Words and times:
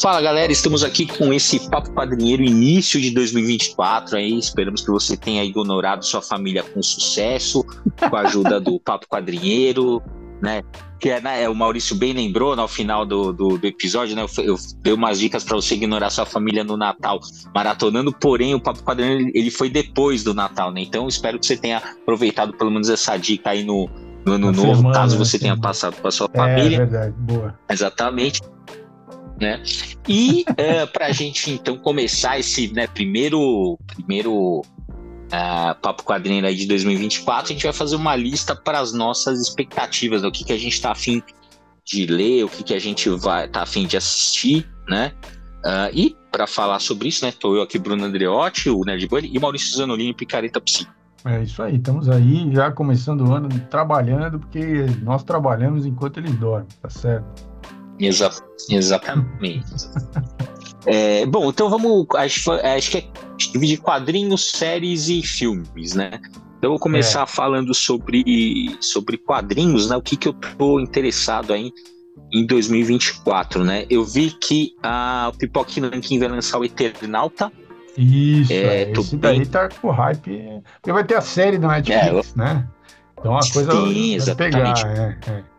Fala 0.00 0.20
galera, 0.20 0.52
estamos 0.52 0.84
aqui 0.84 1.06
com 1.06 1.32
esse 1.32 1.70
Papo 1.70 1.90
Padrinheiro 1.92 2.42
início 2.42 3.00
de 3.00 3.10
2024 3.12 4.18
aí. 4.18 4.38
Esperamos 4.38 4.82
que 4.82 4.90
você 4.90 5.16
tenha 5.16 5.40
aí 5.40 5.52
honorado 5.56 6.04
sua 6.04 6.20
família 6.20 6.62
com 6.62 6.82
sucesso, 6.82 7.64
com 7.64 8.14
a 8.14 8.20
ajuda 8.20 8.60
do 8.60 8.78
Papo 8.84 9.08
Padrinheiro, 9.08 10.02
né? 10.42 10.62
Que 11.00 11.10
é, 11.10 11.20
né, 11.20 11.48
o 11.48 11.54
Maurício 11.54 11.96
bem 11.96 12.12
lembrou 12.12 12.54
no 12.54 12.68
final 12.68 13.06
do, 13.06 13.32
do, 13.32 13.56
do 13.56 13.66
episódio, 13.66 14.14
né? 14.14 14.22
Eu, 14.22 14.44
eu, 14.44 14.56
dei 14.82 14.92
umas 14.92 15.18
dicas 15.18 15.44
para 15.44 15.56
você 15.56 15.74
ignorar 15.74 16.10
sua 16.10 16.26
família 16.26 16.62
no 16.62 16.76
Natal 16.76 17.18
maratonando, 17.54 18.12
porém 18.12 18.54
o 18.54 18.60
Papo 18.60 18.82
Padrinheiro 18.82 19.30
ele 19.34 19.50
foi 19.50 19.70
depois 19.70 20.22
do 20.22 20.34
Natal, 20.34 20.70
né? 20.70 20.82
Então 20.82 21.08
espero 21.08 21.38
que 21.38 21.46
você 21.46 21.56
tenha 21.56 21.78
aproveitado 21.78 22.52
pelo 22.52 22.70
menos 22.70 22.90
essa 22.90 23.16
dica 23.16 23.50
aí 23.50 23.64
no, 23.64 23.88
no 24.26 24.34
ano 24.34 24.52
novo, 24.52 24.76
semana, 24.76 24.94
caso 24.94 25.16
você 25.16 25.38
tenha 25.38 25.56
passado 25.56 25.96
com 25.96 26.06
a 26.06 26.10
sua 26.10 26.28
família. 26.28 26.76
É 26.76 26.80
verdade, 26.80 27.14
boa. 27.18 27.58
Exatamente 27.70 28.42
né? 29.40 29.62
E 30.08 30.44
é, 30.56 30.86
para 30.86 31.06
a 31.06 31.12
gente 31.12 31.50
então 31.50 31.76
começar 31.76 32.38
esse 32.38 32.72
né, 32.72 32.86
primeiro 32.86 33.78
primeiro 33.86 34.60
uh, 34.60 35.74
papo 35.80 36.02
quadrinho 36.04 36.44
aí 36.46 36.54
de 36.54 36.66
2024, 36.66 37.44
a 37.44 37.52
gente 37.54 37.64
vai 37.64 37.72
fazer 37.72 37.96
uma 37.96 38.16
lista 38.16 38.54
para 38.54 38.78
as 38.78 38.92
nossas 38.92 39.40
expectativas, 39.40 40.22
né? 40.22 40.28
o 40.28 40.32
que, 40.32 40.44
que 40.44 40.52
a 40.52 40.58
gente 40.58 40.72
está 40.72 40.92
afim 40.92 41.22
de 41.84 42.06
ler, 42.06 42.44
o 42.44 42.48
que, 42.48 42.62
que 42.62 42.74
a 42.74 42.78
gente 42.78 43.08
vai 43.10 43.48
tá 43.48 43.62
afim 43.62 43.86
de 43.86 43.96
assistir, 43.96 44.68
né? 44.88 45.12
Uh, 45.64 45.90
e 45.92 46.16
para 46.30 46.46
falar 46.46 46.78
sobre 46.78 47.08
isso, 47.08 47.24
né, 47.24 47.32
tô 47.32 47.56
eu 47.56 47.62
aqui, 47.62 47.78
Bruno 47.78 48.04
Andreotti, 48.04 48.68
o 48.70 48.82
Nerd 48.84 49.08
Bunny, 49.08 49.30
e 49.32 49.38
Maurício 49.38 49.76
Zanolini, 49.76 50.14
Picareta 50.14 50.60
Psi. 50.60 50.86
É 51.24 51.42
isso 51.42 51.60
aí, 51.60 51.76
estamos 51.76 52.08
aí 52.08 52.48
já 52.52 52.70
começando 52.70 53.22
o 53.22 53.32
ano 53.32 53.48
trabalhando, 53.68 54.38
porque 54.38 54.86
nós 55.02 55.24
trabalhamos 55.24 55.84
enquanto 55.84 56.18
eles 56.18 56.34
dormem, 56.36 56.68
tá 56.80 56.88
certo? 56.88 57.26
Exa 57.98 58.30
exatamente. 58.70 59.64
é, 60.86 61.26
bom, 61.26 61.50
então 61.50 61.68
vamos. 61.70 62.06
Acho, 62.16 62.52
acho 62.52 62.90
que 62.90 62.98
é 62.98 63.04
dividir 63.36 63.78
quadrinhos, 63.78 64.50
séries 64.50 65.08
e 65.08 65.22
filmes, 65.22 65.94
né? 65.94 66.20
Então 66.58 66.68
eu 66.68 66.70
vou 66.70 66.78
começar 66.78 67.22
é. 67.22 67.26
falando 67.26 67.74
sobre, 67.74 68.76
sobre 68.80 69.18
quadrinhos, 69.18 69.90
né? 69.90 69.96
O 69.96 70.02
que, 70.02 70.16
que 70.16 70.28
eu 70.28 70.32
tô 70.32 70.80
interessado 70.80 71.52
aí 71.52 71.70
em 72.32 72.46
2024, 72.46 73.62
né? 73.64 73.86
Eu 73.90 74.04
vi 74.04 74.30
que 74.30 74.74
a 74.82 75.32
Pipoque 75.38 75.80
Nankin 75.80 76.18
vai 76.18 76.28
lançar 76.28 76.58
o 76.58 76.64
Eternauta. 76.64 77.52
Isso, 77.96 78.52
é, 78.52 78.56
é 78.56 78.92
esse 78.92 79.16
daí 79.16 79.38
bem... 79.38 79.46
tá 79.46 79.68
com 79.68 79.90
hype. 79.90 80.62
Porque 80.74 80.92
vai 80.92 81.04
ter 81.04 81.16
a 81.16 81.20
série 81.20 81.58
do 81.58 81.66
Netflix, 81.66 82.34
é, 82.34 82.38
né? 82.38 82.68
Então 83.18 83.36
a 83.36 83.40
coisa 83.40 83.72
Sim, 83.72 84.18
vai 84.18 84.34
pegar. 84.34 84.86
É, 84.86 85.18
é. 85.30 85.55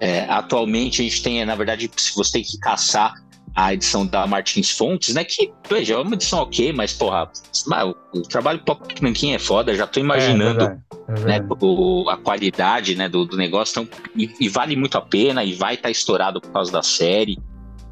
É, 0.00 0.20
atualmente 0.28 1.00
a 1.00 1.04
gente 1.04 1.22
tem, 1.22 1.44
na 1.44 1.54
verdade, 1.54 1.90
se 1.96 2.14
você 2.14 2.32
tem 2.32 2.42
que 2.42 2.58
caçar 2.58 3.14
a 3.54 3.74
edição 3.74 4.06
da 4.06 4.26
Martins 4.26 4.70
Fontes, 4.70 5.14
né? 5.14 5.24
Que, 5.24 5.52
veja, 5.68 5.94
é 5.94 5.96
uma 5.96 6.14
edição 6.14 6.40
ok, 6.40 6.72
mas, 6.72 6.92
porra, 6.92 7.30
o, 7.66 8.18
o 8.18 8.22
trabalho 8.22 8.60
Pop 8.60 9.02
Nankin 9.02 9.32
é 9.32 9.38
foda, 9.38 9.74
já 9.74 9.86
tô 9.86 9.98
imaginando 9.98 10.64
é 10.64 10.78
é 11.08 11.40
né, 11.40 11.48
o, 11.60 12.08
a 12.08 12.18
qualidade 12.18 12.94
né, 12.94 13.08
do, 13.08 13.24
do 13.24 13.36
negócio, 13.36 13.80
então, 13.80 13.98
e, 14.14 14.30
e, 14.38 14.48
vale 14.48 14.76
muito 14.76 14.96
a 14.98 15.00
pena, 15.00 15.42
e 15.42 15.54
vai 15.54 15.74
estar 15.74 15.84
tá 15.84 15.90
estourado 15.90 16.40
por 16.40 16.52
causa 16.52 16.70
da 16.70 16.82
série. 16.82 17.38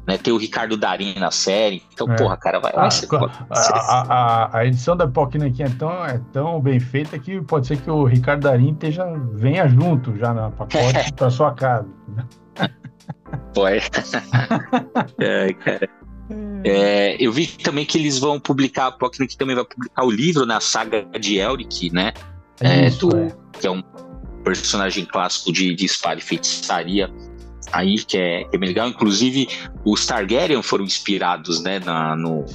Né, 0.07 0.17
tem 0.17 0.31
o 0.31 0.37
Ricardo 0.37 0.77
Darim 0.77 1.19
na 1.19 1.31
série. 1.31 1.83
Então, 1.93 2.09
é. 2.09 2.15
porra, 2.15 2.37
cara, 2.37 2.59
vai, 2.59 2.71
vai 2.71 2.87
ah, 2.87 3.49
a, 3.49 4.13
a, 4.13 4.57
a, 4.59 4.65
edição 4.65 4.95
da 4.95 5.05
Pockneck 5.05 5.61
é 5.61 5.69
tão, 5.69 6.05
é 6.05 6.21
tão 6.31 6.61
bem 6.61 6.79
feita 6.79 7.19
que 7.19 7.41
pode 7.41 7.67
ser 7.67 7.77
que 7.81 7.91
o 7.91 8.05
Ricardo 8.05 8.43
Darim 8.43 8.71
esteja, 8.71 9.05
venha 9.33 9.67
junto 9.67 10.15
já 10.17 10.33
na 10.33 10.49
pacote 10.49 11.11
para 11.13 11.29
sua 11.29 11.53
casa. 11.53 11.89
Pode. 13.53 13.81
é, 15.19 15.51
cara. 15.59 15.89
É, 16.63 17.15
eu 17.19 17.31
vi 17.31 17.47
também 17.47 17.85
que 17.85 17.97
eles 17.97 18.17
vão 18.17 18.39
publicar, 18.39 18.87
a 18.87 18.91
Pockneck 18.93 19.35
também 19.37 19.55
vai 19.55 19.65
publicar 19.65 20.05
o 20.05 20.11
livro 20.11 20.45
na 20.45 20.61
saga 20.61 21.05
de 21.19 21.37
Elric, 21.37 21.91
né? 21.93 22.13
É, 22.61 22.87
Isso, 22.87 23.07
do, 23.07 23.17
é. 23.17 23.35
Que 23.59 23.67
é 23.67 23.71
um 23.71 23.81
personagem 24.43 25.05
clássico 25.05 25.51
de, 25.51 25.75
de 25.75 25.85
espada 25.85 26.19
e 26.19 26.23
feitiçaria 26.23 27.13
aí 27.71 27.97
que 28.03 28.17
é, 28.17 28.43
que 28.45 28.55
é 28.55 28.59
bem 28.59 28.69
legal. 28.69 28.87
Inclusive, 28.87 29.47
os 29.85 30.05
Targaryen 30.05 30.61
foram 30.61 30.83
inspirados, 30.83 31.61
né, 31.61 31.79
na, 31.79 32.15
no. 32.15 32.45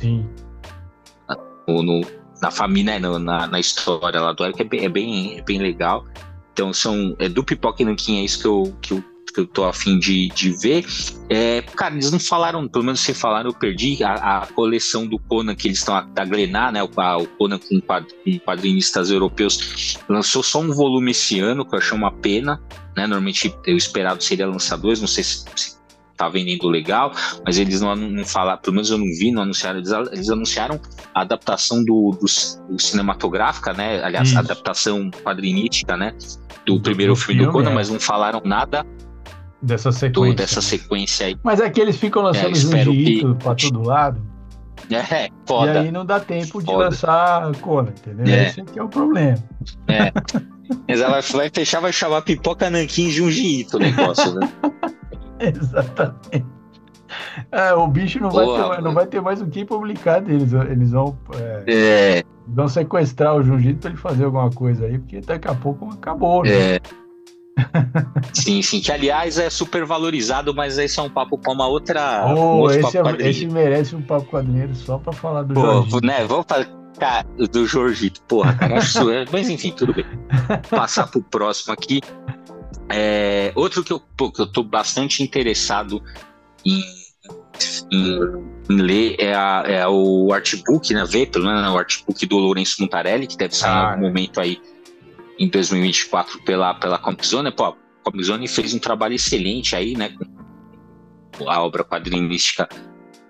Na, 1.29 1.37
no, 1.69 2.01
na 2.41 2.51
família, 2.51 2.99
né, 2.99 3.19
na, 3.19 3.47
na 3.47 3.61
história 3.61 4.21
lá 4.21 4.33
do 4.33 4.45
Eric, 4.45 4.63
é 4.63 4.65
bem, 4.65 4.85
é 4.85 4.89
bem, 4.89 5.39
é 5.39 5.43
bem 5.43 5.59
legal. 5.59 6.05
Então, 6.53 6.73
são, 6.73 7.17
é 7.19 7.29
do 7.29 7.43
Pipoca 7.43 7.83
e 7.83 7.87
Nankin, 7.87 8.21
é 8.21 8.25
isso 8.25 8.41
que 8.41 8.47
eu, 8.47 8.77
que 8.83 8.93
eu 8.93 9.05
que 9.33 9.41
eu 9.41 9.47
tô 9.47 9.65
afim 9.65 9.99
de, 9.99 10.29
de 10.29 10.51
ver. 10.51 10.85
É, 11.29 11.63
cara, 11.63 11.95
eles 11.95 12.13
não 12.13 12.21
falaram, 12.21 12.69
pelo 12.69 12.85
menos 12.85 13.01
se 13.01 13.15
falaram, 13.15 13.51
eu 13.51 13.55
perdi 13.55 14.03
a, 14.05 14.43
a 14.43 14.47
coleção 14.47 15.07
do 15.07 15.19
Conan 15.19 15.55
que 15.55 15.69
eles 15.69 15.79
estão 15.79 16.07
da 16.13 16.25
Glenar, 16.25 16.73
né? 16.73 16.83
O, 16.83 16.87
o 16.87 17.27
Conan 17.39 17.59
com, 17.59 17.81
com 17.81 18.39
quadrinistas 18.41 19.11
europeus 19.11 19.99
lançou 20.09 20.43
só 20.43 20.61
um 20.61 20.73
volume 20.73 21.13
esse 21.13 21.41
ano, 21.41 21.65
que 21.65 21.75
eu 21.75 21.79
achei 21.79 21.97
uma 21.97 22.13
pena, 22.13 22.63
né? 22.97 23.07
Normalmente 23.07 23.55
eu 23.67 23.77
esperado 23.77 24.23
seria 24.23 24.47
lançar 24.47 24.77
dois, 24.77 25.01
não 25.01 25.09
sei 25.09 25.25
se, 25.25 25.45
se 25.57 25.83
tá 26.17 26.29
vendendo 26.29 26.69
legal, 26.69 27.13
mas 27.45 27.59
eles 27.59 27.81
não, 27.81 27.97
não 27.97 28.25
falaram, 28.25 28.61
pelo 28.61 28.75
menos 28.75 28.91
eu 28.91 28.99
não 28.99 29.07
vi, 29.07 29.33
não 29.33 29.43
anunciaram, 29.43 29.79
eles, 29.79 29.91
eles 30.13 30.31
anunciaram 30.31 30.81
a 31.15 31.23
adaptação 31.23 31.85
do, 31.85 32.11
do, 32.13 32.27
do 32.73 32.81
cinematográfica, 32.81 33.73
né? 33.73 34.03
Aliás, 34.05 34.29
Isso. 34.29 34.39
a 34.39 34.41
adaptação 34.41 35.11
quadrinística, 35.11 35.97
né? 35.97 36.15
Do, 36.65 36.77
do 36.77 36.83
primeiro 36.83 37.17
filme, 37.17 37.41
filme 37.41 37.47
do 37.47 37.53
Conan, 37.53 37.71
é. 37.71 37.75
mas 37.75 37.91
não 37.91 37.99
falaram 37.99 38.41
nada 38.45 38.87
Dessa 39.61 39.93
sequência. 39.93 40.35
dessa 40.35 40.61
sequência 40.61 41.27
aí. 41.27 41.37
Mas 41.43 41.61
é 41.61 41.71
que 41.71 41.81
eles 41.81 41.97
ficam 41.97 42.23
lançando 42.23 42.57
é, 42.77 42.85
Junji 42.85 43.21
que... 43.21 43.35
pra 43.37 43.55
todo 43.55 43.83
lado. 43.87 44.21
É, 44.91 45.29
foda. 45.47 45.75
E 45.75 45.79
aí 45.79 45.93
não 45.93 46.05
dá 46.05 46.19
tempo 46.19 46.59
de 46.59 46.67
foda. 46.67 46.87
lançar 46.87 47.53
Conan, 47.61 47.91
entendeu? 47.91 48.27
É. 48.27 48.49
Esse 48.49 48.61
aqui 48.61 48.79
é 48.79 48.83
o 48.83 48.89
problema. 48.89 49.39
É. 49.87 50.13
Mas 50.89 51.01
ela 51.01 51.21
vai 51.21 51.51
fechar, 51.51 51.81
vai 51.81 51.93
chamar 51.93 52.23
Pipoca 52.23 52.71
Nankin 52.71 53.11
Junji 53.11 53.67
o 53.73 53.79
negócio, 53.79 54.35
né? 54.35 54.49
Exatamente. 55.41 56.47
É, 57.51 57.75
o 57.75 57.87
bicho 57.87 58.21
não, 58.21 58.31
vai 58.31 58.47
ter, 58.47 58.83
não 58.83 58.95
vai 58.95 59.07
ter 59.07 59.21
mais 59.21 59.41
o 59.41 59.47
que 59.47 59.65
publicar 59.65 60.21
deles. 60.21 60.53
Eles 60.53 60.91
vão, 60.93 61.17
é, 61.35 61.65
é. 61.67 62.25
vão 62.47 62.69
sequestrar 62.69 63.37
o 63.37 63.43
Junjito 63.43 63.81
para 63.81 63.91
ele 63.91 63.99
fazer 63.99 64.25
alguma 64.25 64.51
coisa 64.51 64.87
aí, 64.87 64.99
porque 64.99 65.21
daqui 65.21 65.49
a 65.49 65.55
pouco 65.55 65.91
acabou. 65.93 66.43
Né? 66.43 66.77
É. 66.77 66.81
sim, 68.33 68.63
sim, 68.63 68.81
que 68.81 68.91
aliás 68.91 69.39
é 69.39 69.51
super 69.51 69.85
valorizado, 69.85 70.55
mas 70.55 70.79
esse 70.79 70.99
é 70.99 71.03
um 71.03 71.11
papo 71.11 71.37
para 71.37 71.53
uma 71.53 71.67
outra. 71.67 72.25
Oh, 72.35 72.63
um 72.63 72.71
esse, 72.71 72.97
é, 72.97 73.29
esse, 73.29 73.47
merece 73.47 73.95
um 73.95 74.03
papo 74.03 74.27
quadrinheiro 74.31 74.75
só 74.75 74.97
para 74.97 75.13
falar 75.13 75.43
do 75.43 75.55
Pô, 75.55 76.01
né, 76.03 76.25
Vamos 76.27 76.47
falar 76.95 77.25
do 77.25 77.67
Jorgito, 77.67 78.21
porra, 78.23 78.55
cara, 78.55 78.79
acho, 78.79 79.01
mas 79.33 79.49
enfim, 79.49 79.73
tudo 79.73 79.95
bem. 79.95 80.05
Passar 80.71 81.07
pro 81.07 81.23
próximo 81.23 81.73
aqui. 81.73 82.01
É, 82.89 83.53
outro 83.55 83.83
que 83.83 83.93
eu, 83.93 84.01
que 84.01 84.41
eu 84.41 84.47
tô 84.47 84.63
bastante 84.63 85.23
interessado 85.23 86.03
em, 86.65 86.83
em, 87.91 88.19
em 88.71 88.77
ler 88.77 89.17
é, 89.19 89.35
a, 89.35 89.65
é, 89.67 89.89
o 89.89 90.33
artbook, 90.33 90.93
né? 90.93 91.05
Ver, 91.05 91.31
pelo 91.31 91.47
menos 91.47 91.63
né, 91.63 91.71
o 91.71 91.79
artbook 91.79 92.27
do 92.27 92.37
Lourenço 92.37 92.83
Montarelli, 92.83 93.27
que 93.27 93.37
deve 93.37 93.55
sair 93.57 93.71
ah, 93.71 93.75
em 93.75 93.87
algum 93.93 94.05
é. 94.05 94.09
momento 94.09 94.41
aí 94.41 94.61
em 95.39 95.49
2024 95.49 96.43
pela, 96.43 96.75
pela 96.75 96.99
Comic 96.99 97.27
Zone. 97.27 97.51
Pô, 97.51 97.65
a 97.65 97.75
Comic 98.05 98.25
Zone 98.25 98.49
fez 98.49 98.75
um 98.75 98.79
trabalho 98.79 99.15
excelente 99.15 99.75
aí, 99.75 99.97
né? 99.97 100.15
Com 101.39 101.49
a 101.49 101.63
obra 101.63 101.83
quadrinística 101.83 102.69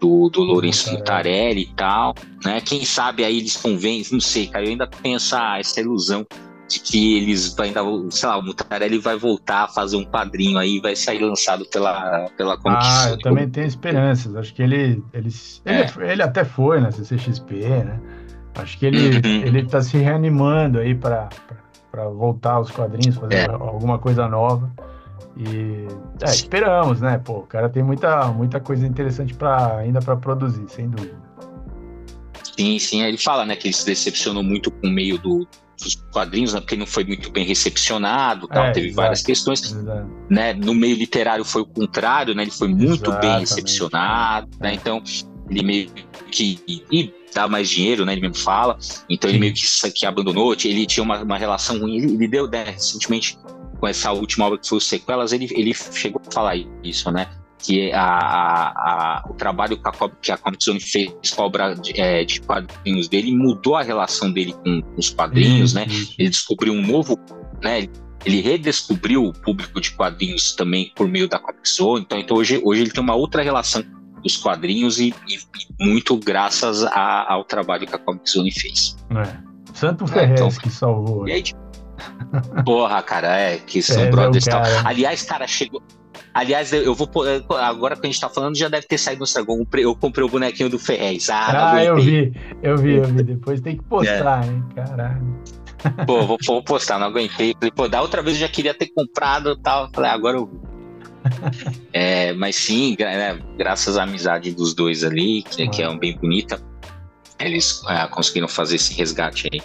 do, 0.02 0.28
do 0.28 0.42
Lourenço 0.42 0.92
Mutarelli 0.92 1.62
e 1.62 1.74
tal, 1.74 2.12
né? 2.44 2.60
Quem 2.60 2.84
sabe 2.84 3.24
aí 3.24 3.38
eles 3.38 3.56
convencem, 3.56 4.14
não 4.14 4.20
sei, 4.20 4.48
cara, 4.48 4.64
eu 4.64 4.70
ainda 4.70 4.86
tenho 4.86 5.14
essa, 5.14 5.58
essa 5.58 5.80
ilusão 5.80 6.26
de 6.68 6.80
que 6.80 7.16
eles 7.16 7.56
ainda, 7.60 7.80
sei 8.10 8.28
lá, 8.28 8.38
o 8.38 8.42
Mutarelli 8.42 8.98
vai 8.98 9.16
voltar 9.16 9.64
a 9.64 9.68
fazer 9.68 9.96
um 9.96 10.04
quadrinho 10.04 10.58
aí, 10.58 10.80
vai 10.80 10.96
sair 10.96 11.20
lançado 11.20 11.64
pela, 11.66 12.28
pela 12.36 12.58
Ah, 12.66 13.10
eu 13.10 13.18
também 13.18 13.48
tenho 13.48 13.66
esperanças, 13.66 14.34
acho 14.34 14.52
que 14.52 14.62
ele, 14.62 15.00
ele, 15.12 15.30
é. 15.64 15.80
ele, 15.80 16.12
ele 16.12 16.22
até 16.22 16.44
foi 16.44 16.80
na 16.80 16.90
CCXP, 16.90 17.54
né? 17.54 18.00
Acho 18.56 18.76
que 18.78 18.86
ele, 18.86 19.16
uhum. 19.16 19.46
ele 19.46 19.64
tá 19.64 19.80
se 19.80 19.96
reanimando 19.96 20.78
aí 20.78 20.94
para 20.94 21.28
para 21.90 22.08
voltar 22.08 22.52
aos 22.52 22.70
quadrinhos, 22.70 23.16
fazer 23.16 23.34
é. 23.34 23.50
alguma 23.50 23.98
coisa 23.98 24.26
nova. 24.26 24.72
E 25.36 25.86
é, 26.20 26.30
esperamos, 26.30 27.00
né? 27.00 27.20
Pô, 27.24 27.38
o 27.38 27.46
cara 27.46 27.68
tem 27.68 27.82
muita, 27.82 28.26
muita 28.28 28.60
coisa 28.60 28.86
interessante 28.86 29.34
para 29.34 29.78
ainda 29.78 30.00
para 30.00 30.16
produzir, 30.16 30.64
sem 30.68 30.88
dúvida. 30.88 31.16
Sim, 32.56 32.78
sim. 32.78 33.02
Ele 33.02 33.16
fala, 33.16 33.46
né, 33.46 33.56
que 33.56 33.68
ele 33.68 33.74
se 33.74 33.86
decepcionou 33.86 34.42
muito 34.42 34.70
com 34.70 34.86
o 34.86 34.90
meio 34.90 35.18
do, 35.18 35.46
dos 35.80 35.94
quadrinhos, 36.12 36.52
né, 36.52 36.60
porque 36.60 36.76
não 36.76 36.86
foi 36.86 37.04
muito 37.04 37.30
bem 37.30 37.44
recepcionado, 37.44 38.46
tal, 38.46 38.66
é, 38.66 38.72
teve 38.72 38.88
exato, 38.88 38.96
várias 38.96 39.22
questões, 39.22 39.74
né? 40.28 40.52
No 40.52 40.74
meio 40.74 40.96
literário 40.96 41.44
foi 41.44 41.62
o 41.62 41.66
contrário, 41.66 42.34
né? 42.34 42.42
Ele 42.42 42.50
foi 42.50 42.68
muito 42.68 43.10
Exatamente. 43.10 43.20
bem 43.20 43.40
recepcionado, 43.40 44.48
né? 44.60 44.74
Então 44.74 45.02
ele 45.48 45.62
meio 45.62 45.90
que 46.30 46.60
e 46.68 47.12
dá 47.34 47.48
mais 47.48 47.68
dinheiro, 47.68 48.04
né? 48.04 48.12
Ele 48.12 48.20
mesmo 48.20 48.36
fala. 48.36 48.78
Então 49.08 49.28
ele 49.28 49.38
meio 49.38 49.54
que, 49.54 49.66
que 49.92 50.06
abandonou. 50.06 50.52
Ele 50.52 50.86
tinha 50.86 51.02
uma, 51.02 51.22
uma 51.22 51.38
relação 51.38 51.78
ruim. 51.78 51.96
Ele, 51.96 52.14
ele 52.14 52.28
deu, 52.28 52.48
né, 52.48 52.64
recentemente, 52.64 53.38
com 53.82 53.88
essa 53.88 54.12
última 54.12 54.46
obra 54.46 54.60
que 54.60 54.68
foi 54.68 54.78
o 54.78 54.80
Sequelas, 54.80 55.32
ele, 55.32 55.48
ele 55.50 55.74
chegou 55.74 56.22
a 56.24 56.32
falar 56.32 56.54
isso, 56.84 57.10
né? 57.10 57.26
que 57.58 57.92
a, 57.92 58.02
a, 58.02 59.24
o 59.28 59.34
trabalho 59.34 59.76
que 59.76 59.88
a, 59.88 59.92
que 60.20 60.32
a 60.32 60.36
Comic 60.36 60.64
Zone 60.64 60.80
fez 60.80 61.30
com 61.34 61.42
a 61.42 61.46
obra 61.46 61.74
de, 61.74 62.00
é, 62.00 62.24
de, 62.24 62.40
quadrinhos 62.40 63.08
dele 63.08 63.36
mudou 63.36 63.76
a 63.76 63.82
relação 63.82 64.32
dele 64.32 64.52
com, 64.52 64.82
com 64.82 64.98
os 64.98 65.10
quadrinhos, 65.10 65.70
isso, 65.70 65.74
né? 65.74 65.86
Ele 66.18 66.28
descobriu 66.28 66.72
um 66.72 66.84
novo, 66.84 67.18
né? 67.60 67.88
Ele 68.24 68.40
redescobriu 68.40 69.24
o 69.24 69.32
público 69.32 69.80
de 69.80 69.92
quadrinhos 69.92 70.54
também 70.56 70.92
por 70.94 71.06
meio 71.06 71.28
da 71.28 71.38
Comic 71.38 71.68
Zone. 71.68 72.02
Então, 72.02 72.18
então 72.18 72.36
hoje, 72.36 72.60
hoje 72.64 72.82
ele 72.82 72.90
tem 72.90 73.02
uma 73.02 73.14
outra 73.14 73.42
relação 73.42 73.84
dos 74.22 74.36
quadrinhos 74.36 74.98
e, 74.98 75.14
e, 75.28 75.38
muito 75.84 76.16
graças 76.16 76.84
a, 76.84 77.32
ao 77.32 77.44
trabalho 77.44 77.86
que 77.86 77.94
a 77.94 77.98
Comic 77.98 78.28
Zone 78.28 78.50
fez. 78.50 78.96
É. 79.10 79.52
Santo 79.72 80.06
Ferrez 80.06 80.40
então, 80.40 80.48
que 80.48 80.70
salvou. 80.70 81.28
E 81.28 81.32
aí, 81.32 81.42
porra, 82.64 83.02
cara, 83.02 83.38
é 83.38 83.58
que 83.58 83.82
são 83.82 84.02
é, 84.02 84.10
brothers 84.10 84.44
tal. 84.44 84.62
Aliás, 84.84 85.22
cara, 85.22 85.46
chegou. 85.46 85.82
Aliás, 86.34 86.72
eu 86.72 86.94
vou. 86.94 87.08
Agora 87.58 87.94
que 87.94 88.06
a 88.06 88.10
gente 88.10 88.20
tá 88.20 88.28
falando, 88.28 88.56
já 88.56 88.68
deve 88.68 88.86
ter 88.86 88.98
saído 88.98 89.20
no 89.20 89.24
Instagram. 89.24 89.64
Eu 89.74 89.94
comprei 89.94 90.24
o 90.24 90.28
bonequinho 90.28 90.70
do 90.70 90.78
Ferrez. 90.78 91.28
Ah, 91.28 91.72
ah 91.74 91.84
eu 91.84 91.96
vi, 91.96 92.32
eu 92.62 92.76
vi, 92.76 92.96
eu 92.96 93.04
vi. 93.04 93.22
Depois 93.22 93.60
tem 93.60 93.76
que 93.76 93.84
postar, 93.84 94.44
é. 94.44 94.48
hein, 94.48 94.64
caralho. 94.74 95.42
Pô, 96.06 96.24
vou, 96.24 96.38
vou, 96.46 96.62
postar, 96.62 96.98
não 96.98 97.08
aguentei. 97.08 97.54
Falei, 97.54 97.72
pô, 97.72 97.88
da 97.88 98.00
outra 98.00 98.22
vez 98.22 98.36
eu 98.36 98.46
já 98.46 98.48
queria 98.48 98.72
ter 98.72 98.86
comprado 98.86 99.52
e 99.52 99.62
tal. 99.62 99.90
Falei, 99.92 100.10
ah, 100.10 100.14
agora 100.14 100.38
eu 100.38 100.46
vi. 100.46 100.60
é, 101.92 102.32
mas 102.32 102.56
sim, 102.56 102.96
né, 102.98 103.38
graças 103.58 103.96
à 103.96 104.04
amizade 104.04 104.52
dos 104.52 104.74
dois 104.74 105.04
ali, 105.04 105.42
que, 105.42 105.68
que 105.68 105.82
é 105.82 105.96
bem 105.96 106.16
bonita, 106.16 106.60
eles 107.38 107.82
é, 107.88 108.06
conseguiram 108.06 108.48
fazer 108.48 108.76
esse 108.76 108.94
resgate 108.94 109.48
aí 109.52 109.60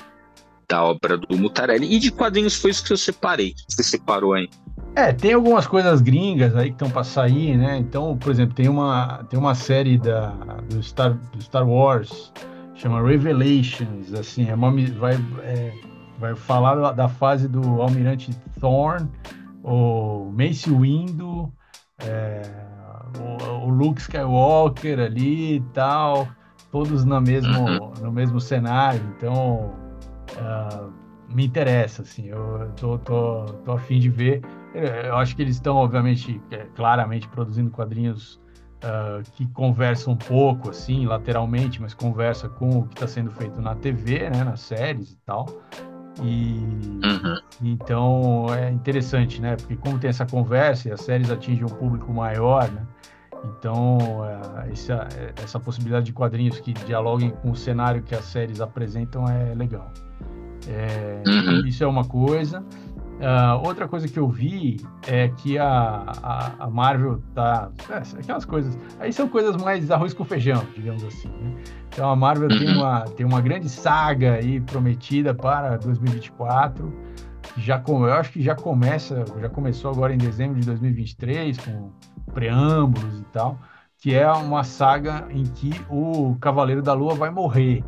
da 0.69 0.83
obra 0.83 1.17
do 1.17 1.37
Mutarelli. 1.37 1.95
E 1.95 1.99
de 1.99 2.11
quadrinhos 2.11 2.55
foi 2.55 2.71
isso 2.71 2.83
que 2.83 2.93
eu 2.93 2.97
separei. 2.97 3.55
Você 3.67 3.83
separou 3.83 4.33
aí? 4.33 4.49
É, 4.95 5.13
tem 5.13 5.33
algumas 5.33 5.67
coisas 5.67 6.01
gringas 6.01 6.55
aí 6.55 6.69
que 6.69 6.75
estão 6.75 6.89
para 6.89 7.03
sair, 7.03 7.55
né? 7.55 7.77
Então, 7.77 8.17
por 8.17 8.31
exemplo, 8.31 8.55
tem 8.55 8.67
uma, 8.67 9.23
tem 9.29 9.39
uma 9.39 9.53
série 9.53 9.97
da, 9.97 10.29
do, 10.69 10.81
Star, 10.81 11.13
do 11.13 11.41
Star 11.41 11.67
Wars, 11.67 12.33
chama 12.73 13.01
Revelations, 13.01 14.13
assim, 14.13 14.49
é 14.49 14.55
uma, 14.55 14.71
vai, 14.71 15.15
é, 15.43 15.71
vai 16.19 16.35
falar 16.35 16.93
da 16.93 17.07
fase 17.07 17.47
do 17.47 17.79
Almirante 17.79 18.31
Thorn, 18.59 19.07
o 19.63 20.31
Mace 20.31 20.71
Windu, 20.71 21.51
é, 21.99 22.41
o, 23.19 23.65
o, 23.65 23.69
Luke 23.69 24.01
Skywalker 24.01 24.99
ali 24.99 25.57
e 25.57 25.61
tal, 25.73 26.27
todos 26.71 27.05
no 27.05 27.21
mesmo, 27.21 27.59
uhum. 27.59 27.93
no 28.01 28.11
mesmo 28.11 28.41
cenário, 28.41 29.01
então 29.15 29.86
uh, 30.33 30.91
me 31.33 31.45
interessa, 31.45 32.01
assim, 32.01 32.27
eu 32.27 32.71
tô, 32.75 32.97
tô, 32.99 33.45
tô 33.65 33.71
a 33.73 33.79
fim 33.79 33.99
de 33.99 34.09
ver. 34.09 34.41
Eu 34.73 35.17
acho 35.17 35.35
que 35.35 35.41
eles 35.41 35.55
estão, 35.55 35.75
obviamente, 35.77 36.41
é, 36.51 36.65
claramente 36.75 37.27
produzindo 37.29 37.71
quadrinhos 37.71 38.39
uh, 38.83 39.23
que 39.33 39.47
conversam 39.47 40.13
um 40.13 40.17
pouco, 40.17 40.69
assim, 40.69 41.05
lateralmente, 41.05 41.81
mas 41.81 41.93
conversa 41.93 42.47
com 42.47 42.69
o 42.69 42.87
que 42.87 42.95
está 42.95 43.07
sendo 43.07 43.31
feito 43.31 43.61
na 43.61 43.75
TV, 43.75 44.29
né, 44.29 44.43
nas 44.43 44.61
séries 44.61 45.11
e 45.11 45.17
tal. 45.25 45.47
E 46.21 46.57
uhum. 47.05 47.39
então 47.61 48.45
é 48.51 48.71
interessante, 48.71 49.39
né? 49.39 49.55
Porque 49.55 49.75
como 49.75 49.99
tem 49.99 50.09
essa 50.09 50.25
conversa 50.25 50.89
e 50.89 50.91
as 50.91 51.01
séries 51.01 51.29
atingem 51.29 51.63
um 51.63 51.69
público 51.69 52.11
maior, 52.11 52.69
né? 52.71 52.85
Então 53.43 53.97
é, 54.25 54.71
essa, 54.71 55.07
essa 55.41 55.59
possibilidade 55.59 56.05
de 56.05 56.13
quadrinhos 56.13 56.59
que 56.59 56.73
dialoguem 56.73 57.29
com 57.29 57.51
o 57.51 57.55
cenário 57.55 58.01
que 58.01 58.15
as 58.15 58.25
séries 58.25 58.61
apresentam 58.61 59.25
é 59.27 59.53
legal. 59.53 59.91
É. 60.67 61.21
Isso 61.65 61.83
é 61.83 61.87
uma 61.87 62.03
coisa. 62.03 62.63
Uh, 63.17 63.65
outra 63.65 63.87
coisa 63.87 64.07
que 64.07 64.19
eu 64.19 64.29
vi 64.29 64.77
é 65.07 65.27
que 65.29 65.57
a, 65.57 66.03
a, 66.21 66.51
a 66.59 66.69
Marvel 66.69 67.19
tá. 67.33 67.71
É, 67.89 68.19
aquelas 68.19 68.45
coisas. 68.45 68.77
Aí 68.99 69.11
são 69.11 69.27
coisas 69.27 69.57
mais 69.57 69.89
arroz 69.89 70.13
com 70.13 70.23
feijão, 70.23 70.63
digamos 70.75 71.03
assim. 71.03 71.29
Né? 71.29 71.55
Então 71.89 72.11
a 72.11 72.15
Marvel 72.15 72.47
tem, 72.47 72.67
uhum. 72.67 72.77
uma, 72.77 73.01
tem 73.05 73.25
uma 73.25 73.41
grande 73.41 73.69
saga 73.69 74.33
aí 74.33 74.61
prometida 74.61 75.33
para 75.33 75.77
2024. 75.77 76.93
Já, 77.57 77.83
eu 77.87 78.13
acho 78.13 78.33
que 78.33 78.41
já 78.41 78.53
começa, 78.53 79.25
já 79.41 79.49
começou 79.49 79.89
agora 79.89 80.13
em 80.13 80.17
dezembro 80.17 80.59
de 80.59 80.65
2023, 80.67 81.57
com 81.57 81.89
preâmbulos 82.33 83.19
e 83.19 83.23
tal, 83.25 83.57
que 83.97 84.13
é 84.13 84.29
uma 84.31 84.63
saga 84.63 85.27
em 85.29 85.43
que 85.43 85.71
o 85.89 86.35
Cavaleiro 86.39 86.81
da 86.81 86.93
Lua 86.93 87.15
vai 87.15 87.29
morrer. 87.29 87.83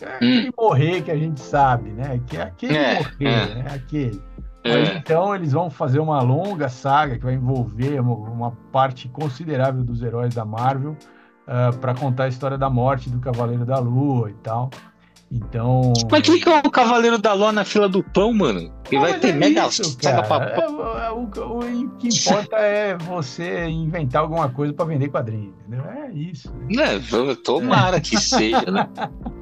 É 0.00 0.06
aquele 0.06 0.48
hum. 0.48 0.52
morrer 0.58 1.02
que 1.02 1.10
a 1.10 1.16
gente 1.16 1.40
sabe, 1.40 1.90
né? 1.90 2.20
Que 2.26 2.36
é 2.36 2.42
aquele 2.42 2.76
é, 2.76 2.94
morrer, 2.94 3.14
é. 3.20 3.54
né? 3.54 3.64
Aquele. 3.74 4.22
É. 4.64 4.72
Mas 4.72 4.96
então 4.96 5.34
eles 5.34 5.52
vão 5.52 5.68
fazer 5.68 6.00
uma 6.00 6.20
longa 6.22 6.68
saga 6.68 7.18
que 7.18 7.24
vai 7.24 7.34
envolver 7.34 8.00
uma, 8.00 8.14
uma 8.14 8.50
parte 8.72 9.08
considerável 9.08 9.84
dos 9.84 10.02
heróis 10.02 10.34
da 10.34 10.44
Marvel 10.44 10.92
uh, 10.92 10.96
ah, 11.46 11.70
para 11.78 11.94
contar 11.94 12.24
a 12.24 12.28
história 12.28 12.56
da 12.56 12.70
morte 12.70 13.10
do 13.10 13.20
Cavaleiro 13.20 13.64
da 13.64 13.78
Lua 13.78 14.30
e 14.30 14.34
tal. 14.34 14.70
Então. 15.34 15.92
Mas 16.12 16.22
quem 16.22 16.38
que 16.38 16.48
é 16.48 16.62
o 16.64 16.70
Cavaleiro 16.70 17.18
da 17.18 17.32
Lua 17.32 17.50
na 17.50 17.64
fila 17.64 17.88
do 17.88 18.04
pão, 18.04 18.32
mano? 18.32 18.72
Que 18.84 18.96
vai 18.96 19.18
ter 19.18 19.30
é 19.30 19.32
mega 19.32 19.66
isso, 19.66 19.82
saga 20.00 20.22
pra... 20.22 20.46
É, 20.46 21.06
é, 21.06 21.10
o, 21.10 21.24
o, 21.24 21.58
o, 21.58 21.90
que 21.96 22.08
importa 22.08 22.56
é 22.56 22.96
você 22.96 23.66
inventar 23.66 24.22
alguma 24.22 24.48
coisa 24.48 24.72
para 24.72 24.84
vender 24.84 25.08
quadrinho, 25.08 25.52
entendeu? 25.66 25.84
É 25.90 26.12
isso. 26.12 26.54
É, 26.78 27.34
tomara 27.34 28.00
que 28.00 28.16
seja, 28.20 28.70
né? 28.70 28.88